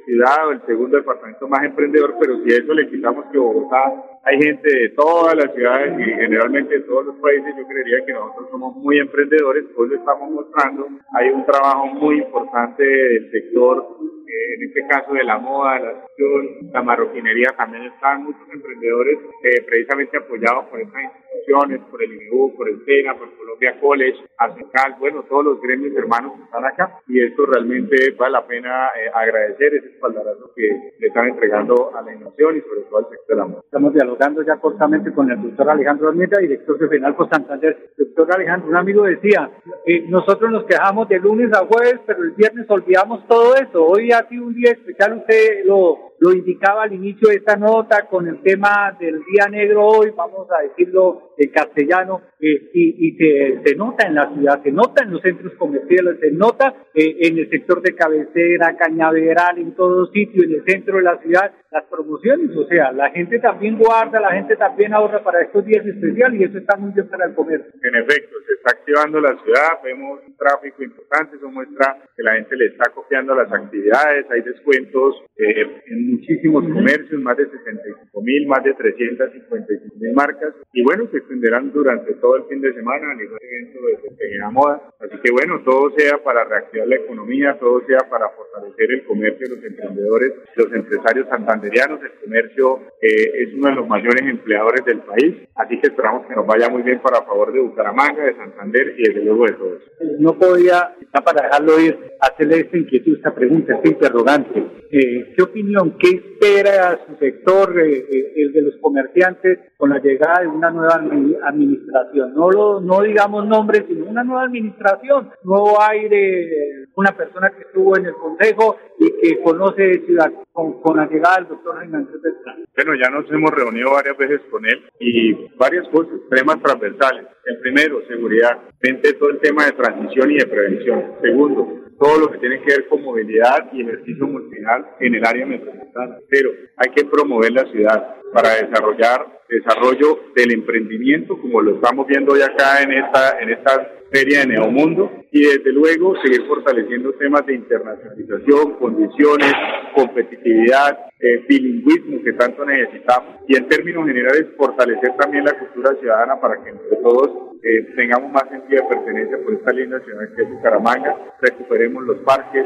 ciudad 0.05 0.47
o 0.47 0.51
el 0.51 0.61
segundo 0.65 0.97
departamento 0.97 1.47
más 1.47 1.63
emprendedor, 1.63 2.15
pero 2.19 2.38
si 2.43 2.50
eso 2.50 2.73
le 2.73 2.89
quitamos 2.89 3.25
que 3.31 3.38
Bogotá 3.38 4.11
hay 4.23 4.38
gente 4.38 4.69
de 4.69 4.89
todas 4.89 5.35
las 5.35 5.53
ciudades 5.55 6.00
y 6.00 6.03
generalmente 6.03 6.75
de 6.75 6.81
todos 6.81 7.07
los 7.07 7.15
países. 7.15 7.55
Yo 7.57 7.67
creería 7.67 8.05
que 8.05 8.13
nosotros 8.13 8.50
somos 8.51 8.75
muy 8.75 9.00
emprendedores, 9.00 9.65
hoy 9.75 9.89
lo 9.89 9.95
estamos 9.95 10.29
mostrando. 10.29 10.88
Hay 11.13 11.29
un 11.29 11.45
trabajo 11.45 11.88
muy 11.88 12.19
importante 12.19 12.83
del 12.83 13.31
sector, 13.31 13.97
eh, 14.20 14.20
en 14.55 14.63
este 14.63 14.85
caso 14.88 15.13
de 15.13 15.23
la 15.23 15.38
moda, 15.38 15.79
la 15.79 15.89
acción, 15.89 16.71
la 16.71 16.81
marroquinería. 16.81 17.53
También 17.57 17.83
están 17.83 18.23
muchos 18.23 18.47
emprendedores 18.51 19.19
eh, 19.43 19.61
precisamente 19.65 20.17
apoyados 20.17 20.65
por 20.65 20.79
estas 20.79 21.01
instituciones, 21.03 21.81
por 21.89 22.03
el 22.03 22.13
INEU, 22.13 22.55
por 22.55 22.69
el 22.69 22.83
SENA, 22.85 23.17
por 23.17 23.31
Colombia 23.35 23.79
College, 23.79 24.17
ASECAL, 24.38 24.95
bueno, 25.00 25.23
todos 25.23 25.45
los 25.45 25.61
gremios 25.61 25.95
hermanos 25.95 26.33
que 26.35 26.43
están 26.43 26.65
acá. 26.65 27.00
Y 27.07 27.21
esto 27.21 27.45
realmente 27.45 28.11
vale 28.17 28.33
la 28.33 28.45
pena 28.45 28.88
eh, 28.88 29.09
agradecer 29.13 29.75
ese 29.75 29.88
espaldarazo 29.88 30.51
que 30.55 30.93
le 31.00 31.07
están 31.07 31.27
entregando 31.27 31.95
a 31.95 32.01
la 32.01 32.13
innovación 32.13 32.57
y 32.57 32.61
sobre 32.61 32.81
todo 32.81 33.00
al 33.00 33.09
sector 33.09 33.27
de 33.27 33.35
la 33.35 33.45
moda. 33.45 33.61
Estamos 33.65 33.93
dialogando 33.93 34.41
ya 34.43 34.57
cortamente 34.57 35.11
con 35.11 35.31
el 35.31 35.41
doctor 35.41 35.69
Alejandro 35.69 36.09
Almeida, 36.09 36.39
director 36.39 36.77
de 36.77 36.88
Fenalco 36.88 37.27
Santander. 37.27 37.91
Doctor 37.97 38.35
Alejandro, 38.35 38.69
un 38.69 38.75
amigo 38.75 39.03
decía, 39.03 39.50
eh, 39.85 40.05
nosotros 40.07 40.51
nos 40.51 40.65
quejamos 40.65 41.07
de 41.09 41.19
lunes 41.19 41.51
a 41.53 41.65
jueves, 41.65 42.00
pero 42.05 42.23
el 42.23 42.31
viernes 42.31 42.69
olvidamos 42.69 43.27
todo 43.27 43.55
eso. 43.55 43.85
Hoy 43.85 44.11
ha 44.21 44.29
sido 44.29 44.45
un 44.45 44.55
día 44.55 44.71
especial, 44.71 45.17
usted 45.17 45.65
lo 45.65 46.11
lo 46.21 46.31
indicaba 46.33 46.83
al 46.83 46.93
inicio 46.93 47.29
de 47.29 47.37
esta 47.37 47.55
nota 47.55 48.07
con 48.07 48.27
el 48.27 48.43
tema 48.43 48.95
del 48.99 49.23
Día 49.23 49.49
Negro 49.49 49.87
hoy, 49.87 50.11
vamos 50.15 50.47
a 50.51 50.61
decirlo 50.61 51.33
en 51.35 51.49
castellano, 51.49 52.21
eh, 52.39 52.69
y, 52.75 53.07
y 53.07 53.17
se, 53.17 53.61
se, 53.65 53.75
nota 53.75 54.05
en 54.05 54.13
la 54.13 54.31
ciudad, 54.31 54.61
se 54.61 54.71
nota 54.71 55.03
en 55.03 55.13
los 55.13 55.21
centros 55.23 55.51
comerciales, 55.55 56.19
se 56.19 56.31
nota 56.31 56.75
eh, 56.93 57.17
en 57.21 57.39
el 57.39 57.49
sector 57.49 57.81
de 57.81 57.95
cabecera, 57.95 58.77
cañaveral, 58.77 59.57
en 59.57 59.73
todo 59.73 60.05
sitio, 60.11 60.43
en 60.43 60.51
el 60.53 60.63
centro 60.63 60.97
de 60.97 61.03
la 61.03 61.17
ciudad, 61.17 61.51
las 61.71 61.85
promociones, 61.85 62.55
o 62.55 62.67
sea, 62.67 62.91
la 62.91 63.09
gente 63.09 63.39
también 63.39 63.79
guarda, 63.79 64.19
la 64.19 64.33
gente 64.33 64.55
también 64.57 64.93
ahorra 64.93 65.23
para 65.23 65.41
estos 65.41 65.65
días 65.65 65.83
especiales 65.83 66.39
y 66.39 66.43
eso 66.43 66.59
está 66.59 66.77
muy 66.77 66.91
bien 66.91 67.07
para 67.07 67.25
el 67.25 67.33
comercio. 67.33 67.71
En 67.81 67.95
efecto, 67.95 68.35
se 68.45 68.53
está 68.53 68.77
activando 68.77 69.19
la 69.21 69.35
ciudad, 69.41 69.81
vemos 69.83 70.19
un 70.27 70.35
tráfico 70.37 70.83
importante, 70.83 71.37
eso 71.37 71.49
muestra 71.49 71.97
que 72.15 72.21
la 72.21 72.33
gente 72.33 72.55
le 72.57 72.65
está 72.67 72.91
copiando 72.91 73.33
las 73.33 73.51
actividades, 73.51 74.00
hay 74.29 74.41
descuentos 74.41 75.15
eh, 75.38 75.81
en 75.88 76.12
muchísimos 76.12 76.63
comercios, 76.63 77.22
más 77.22 77.38
de 77.38 77.46
65 77.46 78.22
mil, 78.22 78.48
más 78.48 78.63
de 78.63 78.74
355 78.74 79.96
mil 79.98 80.13
marcas, 80.13 80.53
y 80.74 80.84
bueno, 80.84 81.08
se 81.12 81.17
extenderán 81.17 81.72
durante 81.72 82.13
todo 82.15 82.38
el 82.38 82.43
fin 82.46 82.62
de 82.62 82.74
semana 82.74 83.12
a 83.12 83.15
nivel 83.15 83.38
evento 83.41 83.79
de 84.17 84.38
la 84.38 84.51
moda. 84.51 84.81
Así 85.00 85.17
que 85.24 85.31
bueno, 85.31 85.62
todo 85.63 85.91
sea 85.98 86.17
para 86.24 86.43
reactivar 86.43 86.88
la 86.88 86.96
economía, 86.96 87.58
todo 87.60 87.81
sea 87.88 88.00
para 88.10 88.29
fortalecer 88.29 88.91
el 88.91 89.03
comercio 89.05 89.48
de 89.48 89.55
los 89.55 89.63
emprendedores, 89.65 90.34
los 90.55 90.74
empresarios 90.74 91.27
santanderianos, 91.29 92.00
el 92.03 92.12
comercio 92.24 92.79
eh, 93.01 93.43
es 93.43 93.53
uno 93.55 93.70
de 93.70 93.75
los 93.75 93.88
mayores 93.88 94.22
empleadores 94.22 94.86
del 94.86 95.00
país, 95.00 95.36
así 95.55 95.79
que 95.79 95.88
esperamos 95.88 96.25
que 96.27 96.36
nos 96.36 96.46
vaya 96.46 96.70
muy 96.70 96.84
bien 96.84 97.00
para 97.01 97.24
favor 97.25 97.51
de 97.51 97.60
Bucaramanga, 97.60 98.24
de 98.24 98.36
Santander 98.36 98.96
y 98.98 99.03
desde 99.03 99.24
luego 99.24 99.46
de 99.46 99.53
todos. 99.53 99.81
No 100.20 100.38
podía, 100.38 100.96
para 101.25 101.43
dejarlo 101.48 101.79
ir, 101.79 101.98
hacerle 102.20 102.60
esta 102.62 102.77
inquietud, 102.77 103.17
esta 103.17 103.34
pregunta, 103.34 103.79
interrogante. 103.91 104.81
Eh, 104.93 105.33
¿Qué 105.38 105.41
opinión, 105.41 105.95
qué 105.98 106.10
espera 106.10 107.00
su 107.07 107.15
sector, 107.15 107.79
eh, 107.79 108.05
eh, 108.12 108.33
el 108.36 108.51
de 108.51 108.62
los 108.62 108.75
comerciantes, 108.81 109.60
con 109.77 109.89
la 109.89 110.00
llegada 110.00 110.41
de 110.41 110.48
una 110.48 110.69
nueva 110.69 110.95
administración? 110.95 112.33
No, 112.33 112.51
lo, 112.51 112.81
no 112.81 113.01
digamos 113.01 113.48
nombres, 113.48 113.86
sino 113.88 114.05
una 114.05 114.24
nueva 114.24 114.43
administración, 114.43 115.29
nuevo 115.43 115.81
aire, 115.81 116.88
una 116.95 117.15
persona 117.15 117.51
que 117.51 117.62
estuvo 117.62 117.98
en 117.98 118.07
el 118.07 118.13
Consejo 118.15 118.75
y 119.01 119.12
que 119.20 119.41
conoce 119.41 120.05
ciudad 120.05 120.31
con, 120.53 120.79
con 120.79 120.98
la 120.98 121.08
llegada 121.08 121.38
del 121.38 121.48
doctor 121.48 121.75
Andrés 121.75 122.22
Beltrán. 122.22 122.65
Bueno, 122.75 122.93
ya 122.93 123.10
nos 123.10 123.29
hemos 123.31 123.50
reunido 123.50 123.91
varias 123.91 124.15
veces 124.15 124.41
con 124.51 124.63
él 124.63 124.84
y 125.00 125.34
varias 125.58 125.88
cosas, 125.88 126.20
temas 126.29 126.62
transversales. 126.62 127.25
El 127.46 127.60
primero, 127.62 128.05
seguridad. 128.08 128.60
Frente 128.79 129.13
todo 129.13 129.31
el 129.31 129.39
tema 129.39 129.65
de 129.65 129.72
transición 129.72 130.29
y 130.29 130.38
de 130.38 130.46
prevención. 130.46 131.15
Segundo, 131.20 131.67
todo 132.00 132.20
lo 132.20 132.31
que 132.31 132.38
tiene 132.38 132.62
que 132.62 132.74
ver 132.77 132.88
con 132.89 133.01
movilidad 133.01 133.74
y 133.74 133.81
ejercicio 133.81 134.27
multimodal 134.27 134.86
en 135.00 135.15
el 135.15 135.25
área 135.25 135.48
metropolitana. 135.48 136.17
Pero 136.29 136.51
hay 136.77 136.91
que 136.91 137.05
promover 137.05 137.53
la 137.53 137.65
ciudad 137.72 138.17
para 138.31 138.50
desarrollar 138.53 139.41
desarrollo 139.51 140.31
del 140.34 140.53
emprendimiento, 140.53 141.38
como 141.38 141.62
lo 141.62 141.75
estamos 141.75 142.08
viendo 142.08 142.34
hoy 142.34 142.41
acá 142.41 142.81
en 142.81 142.93
esta, 142.93 143.39
en 143.41 143.50
esta 143.50 143.91
feria 144.10 144.41
de 144.41 144.48
Neomundo, 144.48 145.12
y 145.31 145.41
desde 145.41 145.72
luego 145.74 146.15
seguir 146.22 146.46
fortaleciendo 146.48 147.13
temas 147.13 147.46
de 147.46 147.55
internacionalización, 147.55 148.74
condiciones, 148.93 149.53
competitividad, 149.95 150.98
eh, 151.19 151.45
bilingüismo 151.48 152.24
que 152.24 152.33
tanto 152.33 152.65
necesitamos, 152.65 153.36
y 153.48 153.55
en 153.55 153.67
términos 153.67 154.05
generales 154.07 154.48
fortalecer 154.57 155.15
también 155.17 155.45
la 155.45 155.57
cultura 155.57 155.93
ciudadana 156.00 156.39
para 156.39 156.63
que 156.63 156.69
entre 156.69 156.98
todos 157.03 157.29
eh, 157.63 157.93
tengamos 157.95 158.31
más 158.31 158.43
sentido 158.50 158.83
de 158.83 158.95
pertenencia 158.95 159.38
por 159.43 159.53
esta 159.53 159.71
linda 159.71 160.00
ciudad 160.00 160.36
que 160.36 160.41
es 160.41 160.50
Bucaramanga, 160.50 161.15
recuperemos 161.41 162.03
los 162.03 162.17
parques 162.19 162.65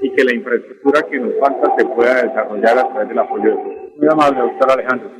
y 0.00 0.10
que 0.12 0.24
la 0.24 0.34
infraestructura 0.34 1.02
que 1.10 1.18
nos 1.18 1.32
falta 1.40 1.74
se 1.76 1.84
pueda 1.86 2.22
desarrollar 2.22 2.78
a 2.78 2.88
través 2.88 3.08
del 3.08 3.18
apoyo 3.18 3.44
de 3.44 3.56
todos. 3.56 3.96
Muy 3.96 4.08
amable, 4.08 4.40
doctor 4.40 4.70
Alejandro. 4.72 5.10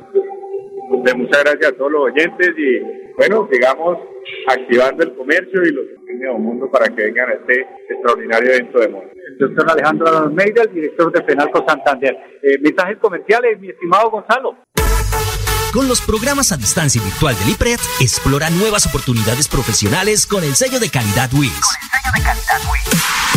Pues, 0.89 1.17
muchas 1.17 1.43
gracias 1.43 1.71
a 1.71 1.75
todos 1.75 1.91
los 1.91 2.01
oyentes 2.03 2.53
y 2.57 2.79
bueno, 3.17 3.49
sigamos 3.51 3.97
activando 4.47 5.03
el 5.03 5.15
comercio 5.15 5.61
y 5.63 5.71
los 5.73 5.85
del 6.07 6.39
mundo 6.39 6.69
para 6.71 6.87
que 6.87 7.03
vengan 7.03 7.29
a 7.29 7.33
este 7.33 7.65
extraordinario 7.89 8.53
evento 8.53 8.79
de 8.79 8.87
moda. 8.87 9.16
Doctor 9.37 9.71
Alejandro 9.71 10.17
Almeida, 10.17 10.63
el 10.63 10.73
director 10.73 11.11
de 11.11 11.21
Penalco 11.21 11.63
Santander. 11.67 12.15
Eh, 12.41 12.59
mensajes 12.61 12.97
comerciales, 12.99 13.59
mi 13.59 13.69
estimado 13.69 14.09
Gonzalo. 14.09 14.57
Con 15.73 15.87
los 15.87 16.01
programas 16.01 16.51
a 16.51 16.57
distancia 16.57 17.01
virtual 17.01 17.35
del 17.39 17.49
IPRED, 17.49 17.79
explora 17.99 18.49
nuevas 18.49 18.87
oportunidades 18.87 19.47
profesionales 19.47 20.25
con 20.25 20.43
el 20.43 20.55
sello 20.55 20.79
de 20.79 20.89
calidad 20.89 21.29
WIS. 21.33 21.51
Con 21.51 21.75
el 21.75 21.91
sello 21.91 22.11
de 22.15 22.23
calidad 22.23 22.71
WIS. 22.71 23.36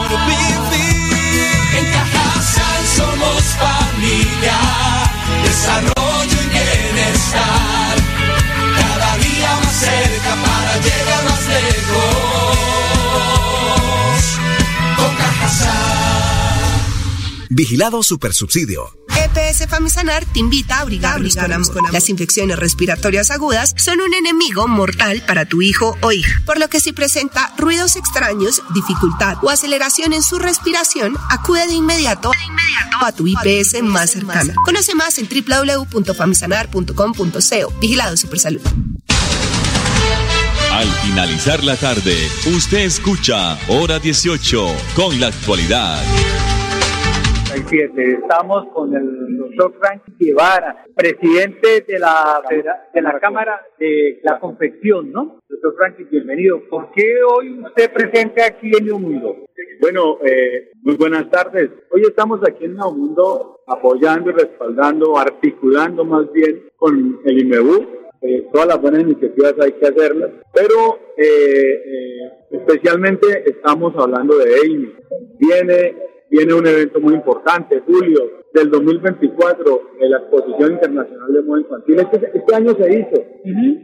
Vigilado 17.71 18.03
Supersubsidio. 18.03 18.91
EPS 19.15 19.69
Famisanar 19.69 20.25
te 20.25 20.39
invita 20.39 20.75
a 20.75 20.81
abrigarnos 20.81 21.37
con 21.37 21.53
amor. 21.53 21.93
Las 21.93 22.09
infecciones 22.09 22.59
respiratorias 22.59 23.31
agudas 23.31 23.73
son 23.77 24.01
un 24.01 24.13
enemigo 24.13 24.67
mortal 24.67 25.23
para 25.25 25.45
tu 25.45 25.61
hijo 25.61 25.97
o 26.01 26.11
hija, 26.11 26.41
por 26.45 26.59
lo 26.59 26.67
que 26.67 26.81
si 26.81 26.91
presenta 26.91 27.53
ruidos 27.57 27.95
extraños, 27.95 28.61
dificultad 28.73 29.37
o 29.41 29.49
aceleración 29.49 30.11
en 30.11 30.21
su 30.21 30.37
respiración, 30.37 31.17
acude 31.29 31.65
de 31.65 31.75
inmediato, 31.75 32.33
a 32.99 33.13
tu 33.13 33.25
IPS 33.25 33.81
más 33.83 34.11
cercana. 34.11 34.53
Conoce 34.65 34.93
más 34.93 35.17
en 35.17 35.29
www.famisanar.com.co. 35.29 37.73
Vigilado 37.79 38.17
Supersalud. 38.17 38.59
Al 40.73 40.91
finalizar 41.05 41.63
la 41.63 41.77
tarde, 41.77 42.17
usted 42.53 42.79
escucha 42.79 43.57
Hora 43.69 43.99
18 43.99 44.75
con 44.93 45.21
la 45.21 45.27
actualidad. 45.27 46.03
Estamos 47.73 48.67
con 48.73 48.93
el 48.93 49.37
doctor 49.37 49.73
Frank 49.79 50.01
Guevara, 50.19 50.83
presidente 50.93 51.85
de 51.87 51.99
la, 51.99 52.41
de 52.93 53.01
la 53.01 53.17
Cámara 53.17 53.61
de 53.79 54.19
la 54.23 54.41
Confección, 54.41 55.09
¿no? 55.09 55.39
Doctor 55.47 55.75
Frank, 55.77 56.09
bienvenido. 56.11 56.59
¿Por 56.69 56.91
qué 56.91 57.23
hoy 57.23 57.61
usted 57.61 57.93
presente 57.93 58.43
aquí 58.43 58.71
en 58.77 58.91
Mundo? 59.01 59.45
Bueno, 59.79 60.17
eh, 60.21 60.71
muy 60.81 60.97
buenas 60.97 61.29
tardes. 61.29 61.69
Hoy 61.91 62.01
estamos 62.01 62.41
aquí 62.45 62.65
en 62.65 62.75
Mundo 62.75 63.61
apoyando 63.65 64.31
y 64.31 64.33
respaldando, 64.33 65.17
articulando 65.17 66.03
más 66.03 66.29
bien 66.33 66.65
con 66.75 67.21
el 67.23 67.39
IMEBU. 67.39 67.87
Eh, 68.21 68.47
todas 68.51 68.67
las 68.67 68.81
buenas 68.81 69.01
iniciativas 69.01 69.55
hay 69.61 69.71
que 69.71 69.87
hacerlas, 69.87 70.31
pero 70.53 70.99
eh, 71.15 71.23
eh, 71.25 72.31
especialmente 72.51 73.49
estamos 73.49 73.93
hablando 73.95 74.37
de 74.37 74.55
EIMI. 74.55 74.93
Viene 75.39 76.10
viene 76.31 76.53
un 76.53 76.65
evento 76.65 76.99
muy 77.01 77.13
importante, 77.13 77.83
julio 77.85 78.41
del 78.53 78.71
2024, 78.71 79.81
de 79.99 80.09
la 80.09 80.17
Exposición 80.17 80.71
Internacional 80.73 81.33
de 81.33 81.41
Moda 81.41 81.61
Infantil. 81.61 81.99
Este, 81.99 82.31
este 82.33 82.55
año 82.55 82.73
se 82.73 82.99
hizo. 82.99 83.23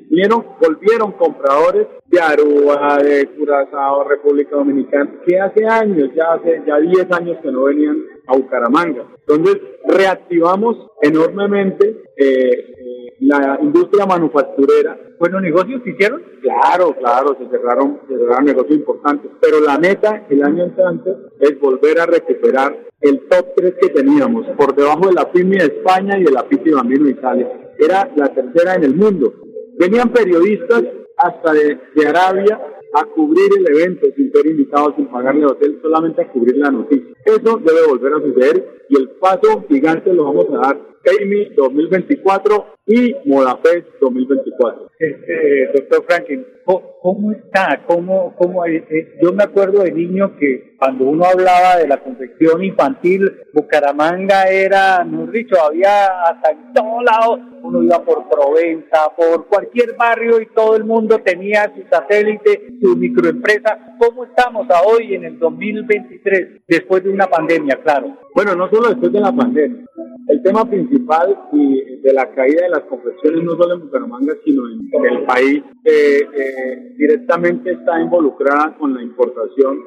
Vieron, 0.09 0.45
volvieron 0.61 1.11
compradores 1.13 1.87
de 2.07 2.19
Aruba, 2.21 2.97
de 3.03 3.27
Curazao, 3.37 4.05
República 4.05 4.55
Dominicana, 4.55 5.11
que 5.25 5.39
hace 5.39 5.65
años, 5.65 6.09
ya 6.15 6.33
hace 6.33 6.63
ya 6.65 6.77
10 6.77 7.11
años 7.11 7.37
que 7.41 7.51
no 7.51 7.63
venían 7.65 7.97
a 8.27 8.37
Bucaramanga. 8.37 9.03
Entonces, 9.27 9.61
reactivamos 9.87 10.77
enormemente 11.01 12.03
eh, 12.15 13.15
la 13.19 13.59
industria 13.61 14.05
manufacturera. 14.05 14.97
¿Buenos 15.19 15.41
negocios 15.41 15.81
se 15.83 15.89
hicieron? 15.89 16.21
Claro, 16.41 16.95
claro, 16.97 17.35
se 17.37 17.49
cerraron, 17.49 17.99
se 18.07 18.17
cerraron 18.17 18.45
negocios 18.45 18.77
importantes. 18.77 19.31
Pero 19.41 19.59
la 19.59 19.77
meta 19.77 20.25
el 20.29 20.43
año 20.43 20.63
entrante 20.63 21.11
es 21.39 21.59
volver 21.59 21.99
a 21.99 22.05
recuperar 22.05 22.77
el 23.01 23.27
top 23.27 23.47
3 23.55 23.75
que 23.81 23.89
teníamos, 23.89 24.45
por 24.57 24.75
debajo 24.75 25.07
de 25.07 25.13
la 25.13 25.31
PIMI 25.31 25.57
de 25.57 25.65
España 25.65 26.17
y 26.17 26.23
de 26.23 26.31
la 26.31 26.47
PIMI 26.47 26.71
Bambino 26.71 27.05
de 27.05 27.11
Italia. 27.11 27.51
Era 27.77 28.09
la 28.15 28.33
tercera 28.33 28.75
en 28.75 28.83
el 28.83 28.95
mundo. 28.95 29.33
Venían 29.77 30.11
periodistas 30.11 30.83
hasta 31.17 31.53
de, 31.53 31.77
de 31.95 32.07
Arabia 32.07 32.59
a 32.93 33.05
cubrir 33.05 33.49
el 33.57 33.67
evento 33.75 34.07
sin 34.15 34.31
ser 34.31 34.47
invitados, 34.47 34.95
sin 34.95 35.07
pagarle 35.07 35.45
hotel, 35.45 35.79
solamente 35.81 36.21
a 36.21 36.31
cubrir 36.31 36.57
la 36.57 36.71
noticia. 36.71 37.13
Eso 37.27 37.57
debe 37.57 37.87
volver 37.87 38.13
a 38.13 38.21
suceder 38.21 38.85
y 38.87 38.97
el 38.97 39.09
paso 39.19 39.65
gigante 39.67 40.13
lo 40.13 40.23
vamos 40.23 40.45
a 40.53 40.67
dar 40.67 40.79
PEIMI 41.03 41.55
2024 41.55 42.76
y 42.87 43.13
Modafest 43.25 43.85
2024. 43.99 44.91
Este, 44.97 45.71
doctor 45.75 46.05
Franklin, 46.07 46.45
¿cómo, 46.63 47.31
está? 47.33 47.83
¿Cómo, 47.85 48.33
cómo, 48.35 48.65
eh, 48.65 49.17
yo 49.21 49.33
me 49.33 49.43
acuerdo 49.43 49.83
de 49.83 49.91
niño 49.91 50.37
que 50.39 50.75
cuando 50.79 51.05
uno 51.05 51.25
hablaba 51.25 51.77
de 51.77 51.87
la 51.87 51.97
confección 51.97 52.63
infantil, 52.63 53.29
Bucaramanga 53.53 54.45
era, 54.45 55.03
no 55.03 55.27
dicho, 55.27 55.55
había 55.61 56.05
hasta 56.23 56.51
en 56.51 56.73
todos 56.73 57.03
lados, 57.03 57.39
uno 57.61 57.83
iba 57.83 58.03
por 58.03 58.27
Provenza, 58.29 59.13
por 59.15 59.47
cualquier 59.47 59.95
barrio 59.95 60.39
y 60.41 60.47
todo 60.47 60.75
el 60.75 60.85
mundo 60.85 61.19
tenía 61.19 61.71
su 61.75 61.83
satélite, 61.89 62.79
su 62.81 62.95
microempresa. 62.95 63.95
¿Cómo 63.99 64.25
estamos 64.25 64.67
a 64.69 64.81
hoy 64.83 65.13
en 65.13 65.25
el 65.25 65.39
2023, 65.39 66.61
después 66.67 67.03
de 67.03 67.09
una 67.09 67.27
pandemia, 67.27 67.79
claro? 67.83 68.17
Bueno, 68.37 68.53
no 68.53 68.69
solo 68.69 68.89
después 68.89 69.11
de 69.11 69.19
la 69.19 69.35
pandemia. 69.35 69.83
El 70.27 70.43
tema 70.43 70.63
principal 70.69 71.39
de 71.51 72.13
la 72.13 72.29
caída 72.35 72.65
de 72.65 72.69
las 72.69 72.81
confecciones 72.81 73.43
no 73.43 73.53
solo 73.53 73.73
en 73.73 73.81
Bucaramanga, 73.81 74.33
sino 74.45 74.61
en, 74.69 75.05
el 75.11 75.25
país, 75.25 75.63
eh, 75.83 76.19
eh, 76.21 76.93
directamente 76.99 77.71
está 77.71 77.99
involucrada 77.99 78.75
con 78.77 78.93
la 78.93 79.01
importación 79.01 79.79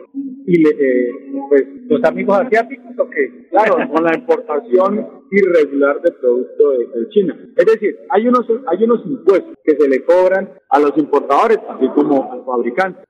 y 0.46 0.66
eh, 0.66 1.12
pues 1.48 1.64
los 1.86 2.02
amigos 2.02 2.40
asiáticos 2.40 2.98
o 2.98 3.08
qué? 3.08 3.46
Claro, 3.50 3.88
con 3.88 4.02
la 4.02 4.16
importación 4.18 5.19
irregular 5.30 6.00
de 6.02 6.12
producto 6.12 6.70
de, 6.70 7.08
China. 7.10 7.38
Es 7.56 7.66
decir, 7.66 7.98
hay 8.10 8.26
unos 8.26 8.46
hay 8.66 8.84
unos 8.84 9.04
impuestos 9.06 9.54
que 9.64 9.76
se 9.76 9.88
le 9.88 10.04
cobran 10.04 10.48
a 10.68 10.78
los 10.78 10.96
importadores, 10.96 11.58
así 11.68 11.88
como 11.88 12.32
al 12.32 12.44
fabricante. 12.44 13.00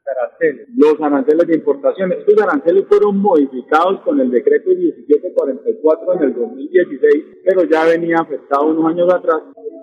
Los 0.77 1.01
aranceles 1.01 1.47
de 1.47 1.55
importación. 1.57 2.13
Estos 2.13 2.41
aranceles 2.43 2.87
fueron 2.89 3.19
modificados 3.19 4.01
con 4.01 4.19
el 4.21 4.31
decreto 4.31 4.71
1744 4.71 6.15
en 6.15 6.23
el 6.23 6.35
2016, 6.35 7.25
pero 7.45 7.65
ya 7.65 7.85
venía 7.85 8.17
afectado 8.21 8.69
unos 8.69 8.91
años 8.91 9.13
atrás. 9.13 9.43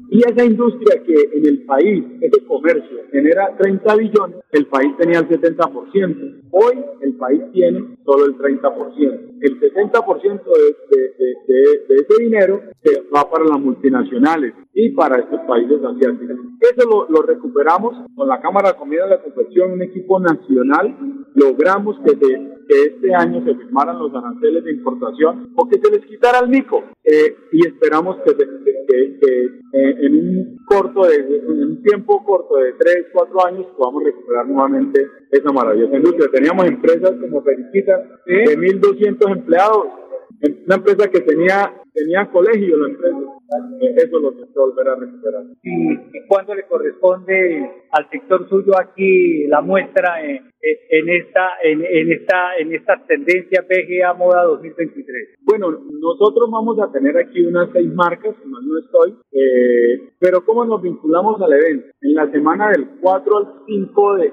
Y 0.10 0.19
esa 0.19 0.45
industria 0.45 1.04
que 1.04 1.38
en 1.38 1.45
el 1.45 1.65
país, 1.65 2.04
ese 2.21 2.45
comercio, 2.45 3.00
genera 3.12 3.56
30 3.58 3.95
billones, 3.95 4.38
el 4.52 4.65
país 4.67 4.95
tenía 4.97 5.19
el 5.19 5.28
70%. 5.28 6.41
Hoy 6.52 6.84
el 7.02 7.17
país 7.17 7.41
tiene 7.52 7.97
solo 8.06 8.26
el 8.26 8.38
30%. 8.38 9.38
El 9.41 9.60
60% 9.60 10.43
de, 10.43 10.97
de, 10.97 11.34
de, 11.47 11.86
de 11.88 11.95
ese 11.95 12.23
dinero 12.28 12.62
se 12.84 13.04
va 13.13 13.30
para 13.30 13.46
las 13.46 13.60
multinacionales 13.60 14.54
y 14.74 14.90
para 14.92 15.18
estos 15.18 15.40
países 15.42 15.80
asiáticos. 15.84 16.38
Eso 16.60 16.90
lo, 16.90 17.10
lo 17.10 17.22
recuperamos 17.26 17.96
con 18.16 18.28
la 18.28 18.40
Cámara 18.42 18.72
de 18.72 18.78
Comida 18.78 19.06
y 19.06 19.10
la 19.10 19.22
Confección, 19.22 19.72
un 19.72 19.82
equipo 19.82 20.20
nacional. 20.20 20.96
Logramos 21.34 21.98
que, 22.06 22.18
que 22.20 22.82
este 22.84 23.13
año 23.13 23.44
se 23.44 23.56
firmaran 23.56 24.00
los 24.00 24.13
aranceles 24.13 24.63
de 24.63 24.74
importación 24.74 25.52
o 25.56 25.68
que 25.68 25.80
se 25.80 25.92
les 25.92 26.06
quitara 26.06 26.40
el 26.40 26.50
mico. 26.50 26.84
Eh, 27.04 27.36
y 27.52 27.68
esperamos 27.68 28.18
que, 28.26 28.36
que, 28.36 29.20
que 29.20 29.46
eh, 29.74 29.96
en 30.00 30.16
un 30.16 30.58
corto 30.66 31.06
de, 31.06 31.16
en 31.16 31.63
un 31.63 31.84
tiempo 31.84 32.24
corto 32.26 32.58
de 32.58 32.74
3, 32.74 33.08
4 33.13 33.46
años 33.48 33.66
podamos 33.78 34.04
recuperar 34.04 34.48
nuevamente 34.48 35.08
esa 35.32 35.52
maravillosa 35.52 35.98
industria. 35.98 36.30
Teníamos 36.32 36.66
empresas 36.66 37.12
como 37.20 37.44
Periquita 37.44 37.98
de 38.26 38.58
1.200 38.58 39.32
empleados, 39.32 39.88
una 40.41 40.76
empresa 40.76 41.10
que 41.10 41.21
tenía 41.21 41.73
tenía 41.97 42.30
colegio 42.32 42.78
la 42.78 42.89
empresa. 42.89 43.17
Eso 43.95 44.19
lo 44.19 44.36
que 44.36 44.43
volver 44.56 44.88
a 44.89 44.95
recuperar. 44.95 45.43
¿Y 45.63 46.28
cuándo 46.28 46.54
le 46.54 46.63
corresponde 46.63 47.69
al 47.91 48.10
sector 48.10 48.47
suyo 48.50 48.73
aquí 48.78 49.47
la 49.47 49.62
muestra 49.62 50.21
en, 50.23 50.52
en 50.62 51.10
esta 51.10 51.50
en, 51.63 51.84
en, 51.84 52.12
esta 52.12 52.58
en 52.60 52.73
esta 52.73 53.04
tendencia 53.08 53.65
PGA 53.67 54.13
Moda 54.13 54.43
2023? 54.43 55.39
Bueno, 55.41 55.71
nosotros 55.71 56.50
vamos 56.52 56.78
a 56.82 56.91
tener 56.91 57.17
aquí 57.17 57.43
unas 57.45 57.69
seis 57.73 57.91
marcas, 57.93 58.36
más 58.45 58.63
no 58.63 58.78
estoy, 58.80 59.15
eh, 59.32 59.97
pero 60.28 60.44
¿cómo 60.44 60.66
nos 60.66 60.82
vinculamos 60.82 61.42
al 61.42 61.54
evento? 61.54 61.88
En 62.02 62.13
la 62.13 62.30
semana 62.30 62.72
del 62.72 63.00
4 63.00 63.38
al 63.38 63.63
5 63.66 64.16
de, 64.16 64.24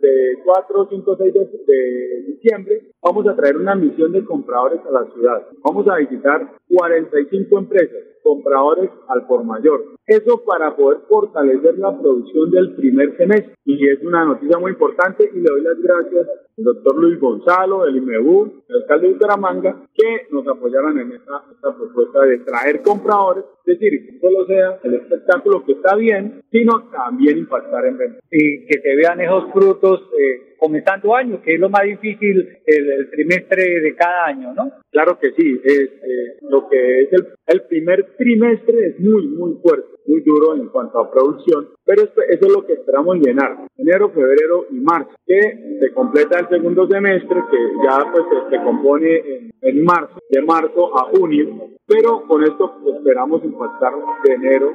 de 0.00 0.38
4, 0.44 0.86
5, 0.88 1.16
6 1.16 1.34
de, 1.34 1.40
de 1.40 2.22
diciembre 2.28 2.92
vamos 3.02 3.26
a 3.26 3.34
traer 3.34 3.56
una 3.56 3.74
misión 3.74 4.12
de 4.12 4.24
compradores 4.24 4.78
a 4.86 4.92
la 4.92 5.04
ciudad. 5.12 5.44
Vamos 5.64 5.88
a 5.88 5.96
visitar 5.96 6.48
45 6.68 7.58
empresas, 7.58 7.98
compradores 8.22 8.88
al 9.08 9.26
por 9.26 9.42
mayor. 9.42 9.82
Eso 10.06 10.42
para 10.44 10.74
poder 10.74 11.00
fortalecer 11.08 11.78
la 11.78 11.96
producción 11.96 12.50
del 12.50 12.74
primer 12.74 13.16
semestre. 13.16 13.54
Y 13.64 13.88
es 13.88 14.02
una 14.02 14.24
noticia 14.24 14.58
muy 14.58 14.72
importante 14.72 15.30
y 15.32 15.38
le 15.38 15.48
doy 15.48 15.62
las 15.62 15.80
gracias 15.80 16.26
al 16.58 16.64
doctor 16.64 16.96
Luis 16.98 17.20
Gonzalo, 17.20 17.84
del 17.84 17.96
IMEBU, 17.96 18.64
el 18.68 18.82
alcalde 18.82 19.06
de 19.06 19.12
Bucaramanga, 19.14 19.86
que 19.94 20.26
nos 20.30 20.46
apoyaran 20.48 20.98
en 20.98 21.12
esta, 21.12 21.44
esta 21.54 21.76
propuesta 21.76 22.24
de 22.24 22.38
traer 22.38 22.82
compradores, 22.82 23.44
es 23.64 23.78
decir, 23.78 24.04
que 24.04 24.12
no 24.12 24.20
solo 24.20 24.46
sea 24.46 24.80
el 24.82 24.94
espectáculo 24.94 25.64
que 25.64 25.72
está 25.72 25.94
bien, 25.94 26.42
sino 26.50 26.90
también 26.90 27.38
impactar 27.38 27.86
en 27.86 27.98
ventas. 27.98 28.22
Y 28.30 28.66
que 28.66 28.80
se 28.80 28.96
vean 28.96 29.20
esos 29.20 29.52
frutos 29.52 30.10
eh, 30.18 30.56
comenzando 30.58 31.14
año, 31.14 31.40
que 31.42 31.54
es 31.54 31.60
lo 31.60 31.70
más 31.70 31.84
difícil 31.84 32.58
el, 32.66 32.90
el, 32.90 33.10
trimestre 33.10 33.80
de 33.80 33.94
cada 33.94 34.26
año, 34.26 34.52
¿no? 34.54 34.72
Claro 34.90 35.18
que 35.18 35.32
sí, 35.32 35.60
es, 35.64 35.78
eh, 35.78 36.38
lo 36.42 36.68
que 36.68 37.02
es 37.02 37.12
el, 37.12 37.28
el 37.46 37.62
primer 37.62 38.16
trimestre 38.16 38.88
es 38.88 39.00
muy, 39.00 39.28
muy 39.28 39.54
fuerte 39.62 39.92
muy 40.06 40.20
duro 40.22 40.54
en 40.54 40.68
cuanto 40.68 40.98
a 40.98 41.10
producción, 41.10 41.68
pero 41.84 42.02
eso 42.02 42.12
es 42.28 42.52
lo 42.52 42.64
que 42.64 42.74
esperamos 42.74 43.16
llenar, 43.16 43.66
enero, 43.76 44.10
febrero 44.10 44.66
y 44.70 44.80
marzo, 44.80 45.10
que 45.26 45.78
se 45.80 45.92
completa 45.92 46.38
el 46.40 46.48
segundo 46.48 46.86
semestre, 46.88 47.42
que 47.50 47.58
ya 47.84 48.10
pues 48.12 48.24
se, 48.50 48.62
compone 48.62 49.16
en, 49.16 49.50
en, 49.60 49.84
marzo, 49.84 50.18
de 50.30 50.42
marzo 50.42 50.98
a 50.98 51.10
junio, 51.16 51.70
pero 51.86 52.22
con 52.26 52.42
esto 52.42 52.76
esperamos 52.96 53.44
impactar 53.44 53.92
de 54.24 54.34
enero 54.34 54.72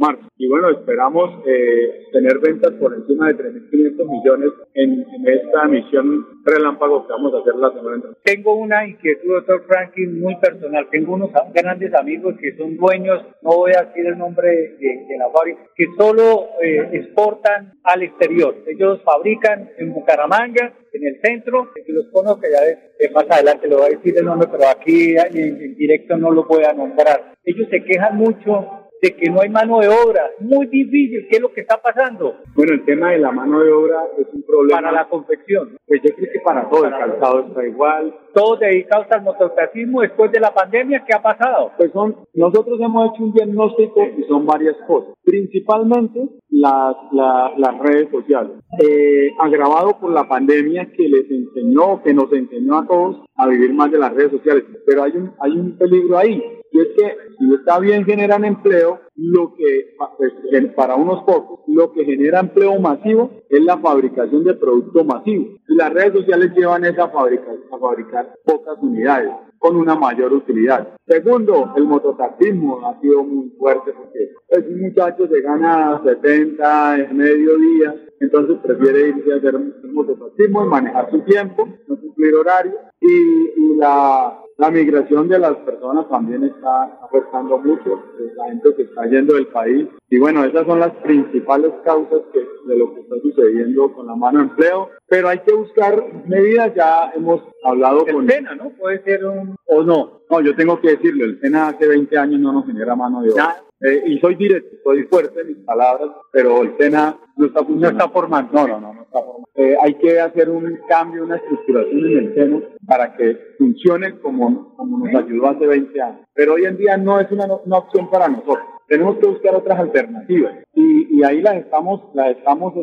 marzo. 0.00 0.22
Y 0.38 0.48
bueno, 0.48 0.70
esperamos 0.70 1.30
eh, 1.46 2.06
tener 2.12 2.38
ventas 2.38 2.72
por 2.80 2.94
encima 2.94 3.28
de 3.28 3.36
3.500 3.36 4.10
millones 4.10 4.50
en, 4.74 4.92
en, 4.92 5.28
esta 5.28 5.68
misión 5.68 6.26
relámpago 6.44 7.06
que 7.06 7.12
vamos 7.12 7.34
a 7.34 7.38
hacer 7.38 7.54
la 7.56 7.70
semana 7.72 7.96
entrante. 7.96 8.18
Tengo 8.24 8.54
una 8.56 8.86
inquietud, 8.86 9.34
doctor 9.34 9.64
Franklin, 9.66 10.20
muy 10.20 10.36
personal. 10.36 10.88
Tengo 10.90 11.14
unos 11.14 11.30
grandes 11.52 11.94
amigos 11.94 12.34
que 12.40 12.56
son 12.56 12.76
dueños, 12.76 13.22
no 13.42 13.50
voy 13.50 13.72
a 13.76 13.84
decir 13.84 14.06
el 14.06 14.18
nombre 14.18 14.48
de, 14.48 15.06
de 15.06 15.18
la 15.18 15.28
fábrica, 15.30 15.60
que 15.76 15.84
solo 15.96 16.48
eh, 16.62 16.88
exportan 16.92 17.74
al 17.84 18.02
exterior. 18.02 18.56
Ellos 18.66 19.00
fabrican 19.04 19.70
en 19.76 19.92
Bucaramanga, 19.92 20.72
en 20.92 21.06
el 21.06 21.20
centro, 21.22 21.68
que 21.74 21.92
los 21.92 22.06
conozco, 22.10 22.42
ya 22.50 22.62
de 22.64 23.10
más 23.10 23.26
adelante 23.30 23.68
lo 23.68 23.78
voy 23.78 23.86
a 23.86 23.96
decir 23.96 24.16
el 24.16 24.24
nombre, 24.24 24.48
pero 24.50 24.68
aquí 24.68 25.14
en, 25.16 25.36
en 25.36 25.74
directo 25.76 26.16
no 26.16 26.30
lo 26.30 26.44
voy 26.44 26.64
a 26.64 26.72
nombrar. 26.72 27.34
Ellos 27.44 27.68
se 27.70 27.84
quejan 27.84 28.16
mucho 28.16 28.79
de 29.02 29.16
que 29.16 29.30
no 29.30 29.40
hay 29.40 29.48
mano 29.48 29.80
de 29.80 29.88
obra. 29.88 30.30
Muy 30.40 30.66
difícil. 30.66 31.26
¿Qué 31.28 31.36
es 31.36 31.42
lo 31.42 31.52
que 31.52 31.62
está 31.62 31.80
pasando? 31.80 32.36
Bueno, 32.54 32.74
el 32.74 32.84
tema 32.84 33.12
de 33.12 33.18
la 33.18 33.32
mano 33.32 33.60
de 33.60 33.72
obra 33.72 34.02
es 34.18 34.26
un 34.32 34.42
problema. 34.42 34.80
Para 34.80 34.92
la 34.92 35.08
confección. 35.08 35.76
Pues 35.86 36.00
yo 36.02 36.14
creo 36.14 36.32
que 36.32 36.40
para 36.40 36.68
todo. 36.68 36.84
El 36.84 36.92
calzado 36.92 37.46
está 37.48 37.66
igual. 37.66 38.14
Todos 38.34 38.60
dedicados 38.60 39.06
al 39.10 39.22
mototaxismo 39.22 40.02
después 40.02 40.30
de 40.32 40.40
la 40.40 40.52
pandemia. 40.52 41.04
¿Qué 41.06 41.14
ha 41.14 41.22
pasado? 41.22 41.72
Pues 41.76 41.90
son, 41.92 42.16
nosotros 42.34 42.78
hemos 42.80 43.10
hecho 43.10 43.24
un 43.24 43.32
diagnóstico 43.32 44.06
y 44.16 44.22
son 44.24 44.46
varias 44.46 44.76
cosas. 44.86 45.14
Principalmente 45.24 46.28
las, 46.50 46.96
la, 47.12 47.52
las 47.56 47.78
redes 47.78 48.10
sociales. 48.10 48.52
Eh, 48.82 49.30
agravado 49.40 49.98
por 49.98 50.12
la 50.12 50.28
pandemia 50.28 50.90
que 50.92 51.08
les 51.08 51.30
enseñó, 51.30 52.02
que 52.02 52.12
nos 52.12 52.32
enseñó 52.32 52.78
a 52.78 52.86
todos 52.86 53.24
a 53.36 53.48
vivir 53.48 53.72
más 53.72 53.90
de 53.90 53.98
las 53.98 54.12
redes 54.12 54.32
sociales. 54.32 54.64
Pero 54.86 55.02
hay 55.02 55.12
un, 55.12 55.32
hay 55.40 55.52
un 55.52 55.76
peligro 55.78 56.18
ahí. 56.18 56.59
Y 56.72 56.80
es 56.80 56.88
que 56.96 57.16
si 57.38 57.54
está 57.54 57.78
bien 57.78 58.04
generan 58.04 58.44
empleo, 58.44 59.00
lo 59.20 59.54
que 59.54 59.94
pues, 60.18 60.32
para 60.74 60.96
unos 60.96 61.22
pocos, 61.24 61.60
lo 61.66 61.92
que 61.92 62.04
genera 62.04 62.40
empleo 62.40 62.80
masivo 62.80 63.30
es 63.50 63.62
la 63.62 63.76
fabricación 63.76 64.44
de 64.44 64.54
producto 64.54 65.04
masivo. 65.04 65.58
Y 65.68 65.74
las 65.74 65.92
redes 65.92 66.14
sociales 66.14 66.52
llevan 66.56 66.84
esa 66.86 67.08
fabrica, 67.08 67.52
a 67.70 67.78
fabricar 67.78 68.34
pocas 68.44 68.78
unidades 68.80 69.30
con 69.58 69.76
una 69.76 69.94
mayor 69.94 70.32
utilidad. 70.32 70.88
Segundo, 71.06 71.74
el 71.76 71.84
mototaxismo 71.84 72.80
ha 72.86 72.98
sido 73.00 73.22
muy 73.22 73.50
fuerte 73.58 73.92
porque 73.92 74.30
pues, 74.48 74.64
un 74.66 74.80
muchacho 74.80 75.28
se 75.28 75.40
gana 75.42 76.00
70 76.02 77.00
en 77.00 77.16
medio 77.16 77.58
día, 77.58 77.94
entonces 78.20 78.56
prefiere 78.62 79.08
irse 79.08 79.34
a 79.34 79.36
hacer 79.36 79.58
mototaxismo 79.92 80.64
y 80.64 80.68
manejar 80.68 81.10
su 81.10 81.20
tiempo, 81.24 81.68
no 81.88 82.00
cumplir 82.00 82.34
horario 82.36 82.74
y, 83.00 83.06
y 83.06 83.76
la 83.76 84.40
la 84.60 84.70
migración 84.70 85.26
de 85.26 85.38
las 85.38 85.56
personas 85.56 86.06
también 86.10 86.44
está 86.44 86.84
afectando 87.02 87.56
mucho, 87.56 87.98
la 88.36 88.44
gente 88.48 88.74
que 88.76 88.82
está 88.82 89.06
yendo 89.10 89.34
del 89.34 89.48
país. 89.48 89.88
Y 90.08 90.18
bueno, 90.18 90.44
esas 90.44 90.66
son 90.66 90.80
las 90.80 90.92
principales 91.02 91.72
causas 91.84 92.20
que, 92.32 92.40
de 92.40 92.76
lo 92.76 92.94
que 92.94 93.00
está 93.00 93.16
sucediendo 93.22 93.92
con 93.92 94.06
la 94.06 94.16
mano 94.16 94.38
de 94.38 94.44
empleo. 94.46 94.88
Pero 95.06 95.28
hay 95.28 95.38
que 95.40 95.52
buscar 95.52 96.02
medidas, 96.26 96.74
ya 96.74 97.12
hemos 97.14 97.42
hablado 97.64 98.06
el 98.06 98.14
con... 98.14 98.28
SENA, 98.28 98.54
¿no? 98.54 98.70
Puede 98.70 99.02
ser 99.02 99.24
un... 99.24 99.56
o 99.66 99.82
no. 99.82 100.20
No, 100.30 100.40
yo 100.40 100.54
tengo 100.54 100.80
que 100.80 100.90
decirlo, 100.90 101.24
el 101.24 101.40
SENA 101.40 101.68
hace 101.68 101.86
20 101.86 102.16
años 102.16 102.40
no 102.40 102.52
nos 102.52 102.66
genera 102.66 102.94
mano 102.96 103.22
de 103.22 103.32
obra. 103.32 103.56
Eh, 103.82 104.02
y 104.06 104.18
soy 104.18 104.34
directo, 104.34 104.76
soy 104.84 105.04
fuerte 105.04 105.40
en 105.40 105.48
mis 105.48 105.56
palabras, 105.64 106.10
pero 106.30 106.62
el 106.62 106.76
SENA 106.76 107.16
no 107.36 107.46
está 107.46 107.60
funcionando. 107.64 107.98
No 107.98 108.04
está 108.04 108.08
formando. 108.12 108.52
No, 108.52 108.68
no, 108.68 108.80
no, 108.80 108.94
no 108.94 109.02
está 109.02 109.20
formando. 109.20 109.48
Eh, 109.54 109.76
hay 109.82 109.94
que 109.94 110.20
hacer 110.20 110.50
un 110.50 110.78
cambio, 110.86 111.24
una 111.24 111.36
estructuración 111.36 111.98
en 111.98 112.18
el 112.18 112.34
SENA 112.34 112.60
para 112.86 113.16
que 113.16 113.38
funcione 113.56 114.18
como, 114.20 114.74
como 114.76 114.98
nos 114.98 115.14
ayudó 115.14 115.48
hace 115.48 115.66
20 115.66 116.02
años. 116.02 116.20
Pero 116.34 116.54
hoy 116.54 116.66
en 116.66 116.76
día 116.76 116.96
no 116.98 117.20
es 117.20 117.30
una, 117.30 117.46
una 117.46 117.78
opción 117.78 118.10
para 118.10 118.28
nosotros. 118.28 118.66
Tenemos 118.90 119.18
que 119.18 119.26
buscar 119.28 119.54
otras 119.54 119.78
alternativas 119.78 120.52
y, 120.74 121.22
ahí 121.22 121.40
las 121.42 121.58
estamos, 121.58 122.10
las 122.12 122.36
estamos 122.36 122.74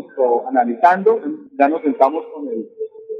analizando. 0.47 1.19
Ya 1.59 1.67
nos 1.67 1.81
sentamos 1.81 2.23
con 2.33 2.47
el 2.47 2.65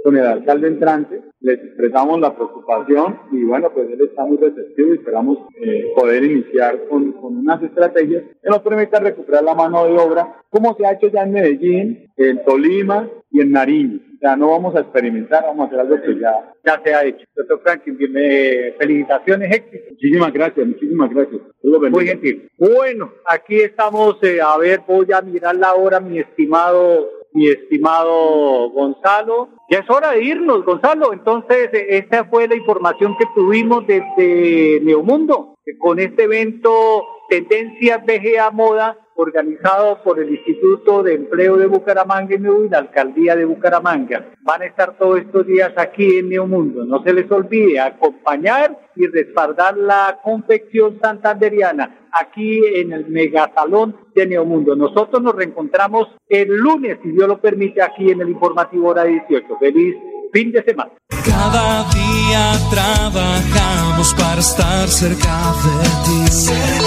con 0.03 0.15
el 0.15 0.25
alcalde 0.25 0.69
entrante, 0.69 1.21
les 1.41 1.59
expresamos 1.59 2.21
la 2.21 2.33
preocupación 2.33 3.19
y 3.31 3.43
bueno, 3.43 3.69
pues 3.73 3.89
él 3.89 3.99
está 3.99 4.23
muy 4.23 4.37
receptivo 4.37 4.93
y 4.93 4.97
esperamos 4.99 5.39
eh, 5.61 5.91
poder 5.97 6.23
iniciar 6.23 6.87
con, 6.87 7.11
con, 7.13 7.35
unas 7.35 7.61
estrategias 7.61 8.23
que 8.41 8.49
nos 8.49 8.59
permitan 8.59 9.03
recuperar 9.03 9.43
la 9.43 9.55
mano 9.55 9.85
de 9.85 9.97
obra, 9.97 10.41
como 10.49 10.75
se 10.75 10.85
ha 10.85 10.93
hecho 10.93 11.07
ya 11.07 11.23
en 11.23 11.33
Medellín, 11.33 12.07
en 12.15 12.45
Tolima 12.45 13.09
y 13.31 13.41
en 13.41 13.51
Nariño. 13.51 13.99
Sea, 14.19 14.35
no 14.35 14.49
vamos 14.49 14.75
a 14.75 14.79
experimentar, 14.79 15.43
vamos 15.43 15.65
a 15.65 15.67
hacer 15.67 15.79
algo 15.79 16.01
que 16.01 16.19
ya, 16.19 16.53
ya 16.65 16.81
se 16.83 16.93
ha 16.93 17.05
hecho. 17.05 17.25
Doctor 17.35 17.61
Franklin, 17.61 17.97
eh, 18.17 18.75
felicitaciones, 18.79 19.55
éxito. 19.55 19.85
Muchísimas 19.91 20.33
gracias, 20.33 20.67
muchísimas 20.67 21.09
gracias. 21.09 21.41
Muy 21.63 22.07
gentil. 22.07 22.49
Bueno, 22.57 23.11
aquí 23.25 23.59
estamos, 23.59 24.17
eh, 24.23 24.39
a 24.41 24.57
ver, 24.57 24.81
voy 24.87 25.07
a 25.13 25.21
mirar 25.21 25.55
la 25.55 25.75
hora, 25.75 25.99
mi 25.99 26.19
estimado 26.19 27.17
mi 27.37 27.49
estimado 27.49 28.71
Gonzalo. 28.71 29.49
Ya 29.69 29.79
es 29.79 29.89
hora 29.89 30.11
de 30.11 30.23
irnos, 30.23 30.65
Gonzalo. 30.65 31.13
Entonces, 31.13 31.69
esta 31.71 32.25
fue 32.25 32.47
la 32.47 32.55
información 32.55 33.15
que 33.17 33.25
tuvimos 33.35 33.85
desde 33.85 34.79
Neomundo, 34.81 35.55
con 35.77 35.99
este 35.99 36.23
evento 36.23 37.05
Tendencia 37.29 37.99
BGA 37.99 38.49
Moda, 38.51 38.97
organizado 39.17 40.01
por 40.03 40.19
el 40.19 40.29
Instituto 40.29 41.03
de 41.03 41.15
Empleo 41.15 41.57
de 41.57 41.67
Bucaramanga 41.67 42.35
y 42.35 42.69
la 42.69 42.77
Alcaldía 42.77 43.35
de 43.35 43.45
Bucaramanga. 43.45 44.29
Van 44.41 44.61
a 44.61 44.65
estar 44.65 44.97
todos 44.97 45.19
estos 45.19 45.45
días 45.45 45.73
aquí 45.75 46.19
en 46.19 46.29
Neomundo. 46.29 46.85
No 46.85 47.03
se 47.03 47.13
les 47.13 47.29
olvide 47.31 47.79
acompañar 47.79 48.77
y 48.95 49.07
respaldar 49.07 49.77
la 49.77 50.19
confección 50.23 50.99
santanderiana 51.01 52.07
aquí 52.11 52.61
en 52.75 52.93
el 52.93 53.07
megasalón 53.07 53.95
de 54.15 54.27
Neomundo. 54.27 54.75
Nosotros 54.75 55.21
nos 55.21 55.35
reencontramos 55.35 56.07
el 56.29 56.49
lunes, 56.55 56.97
si 57.03 57.11
Dios 57.11 57.27
lo 57.27 57.39
permite, 57.39 57.81
aquí 57.81 58.09
en 58.11 58.21
el 58.21 58.29
informativo 58.29 58.89
hora 58.89 59.03
18. 59.03 59.45
Feliz 59.59 59.95
fin 60.31 60.51
de 60.51 60.63
semana. 60.63 60.91
Cada 61.25 61.83
día 61.89 62.51
trabajamos 62.69 64.13
para 64.13 64.39
estar 64.39 64.87
cerca 64.87 65.53
de 65.63 65.83
ti. 66.05 66.86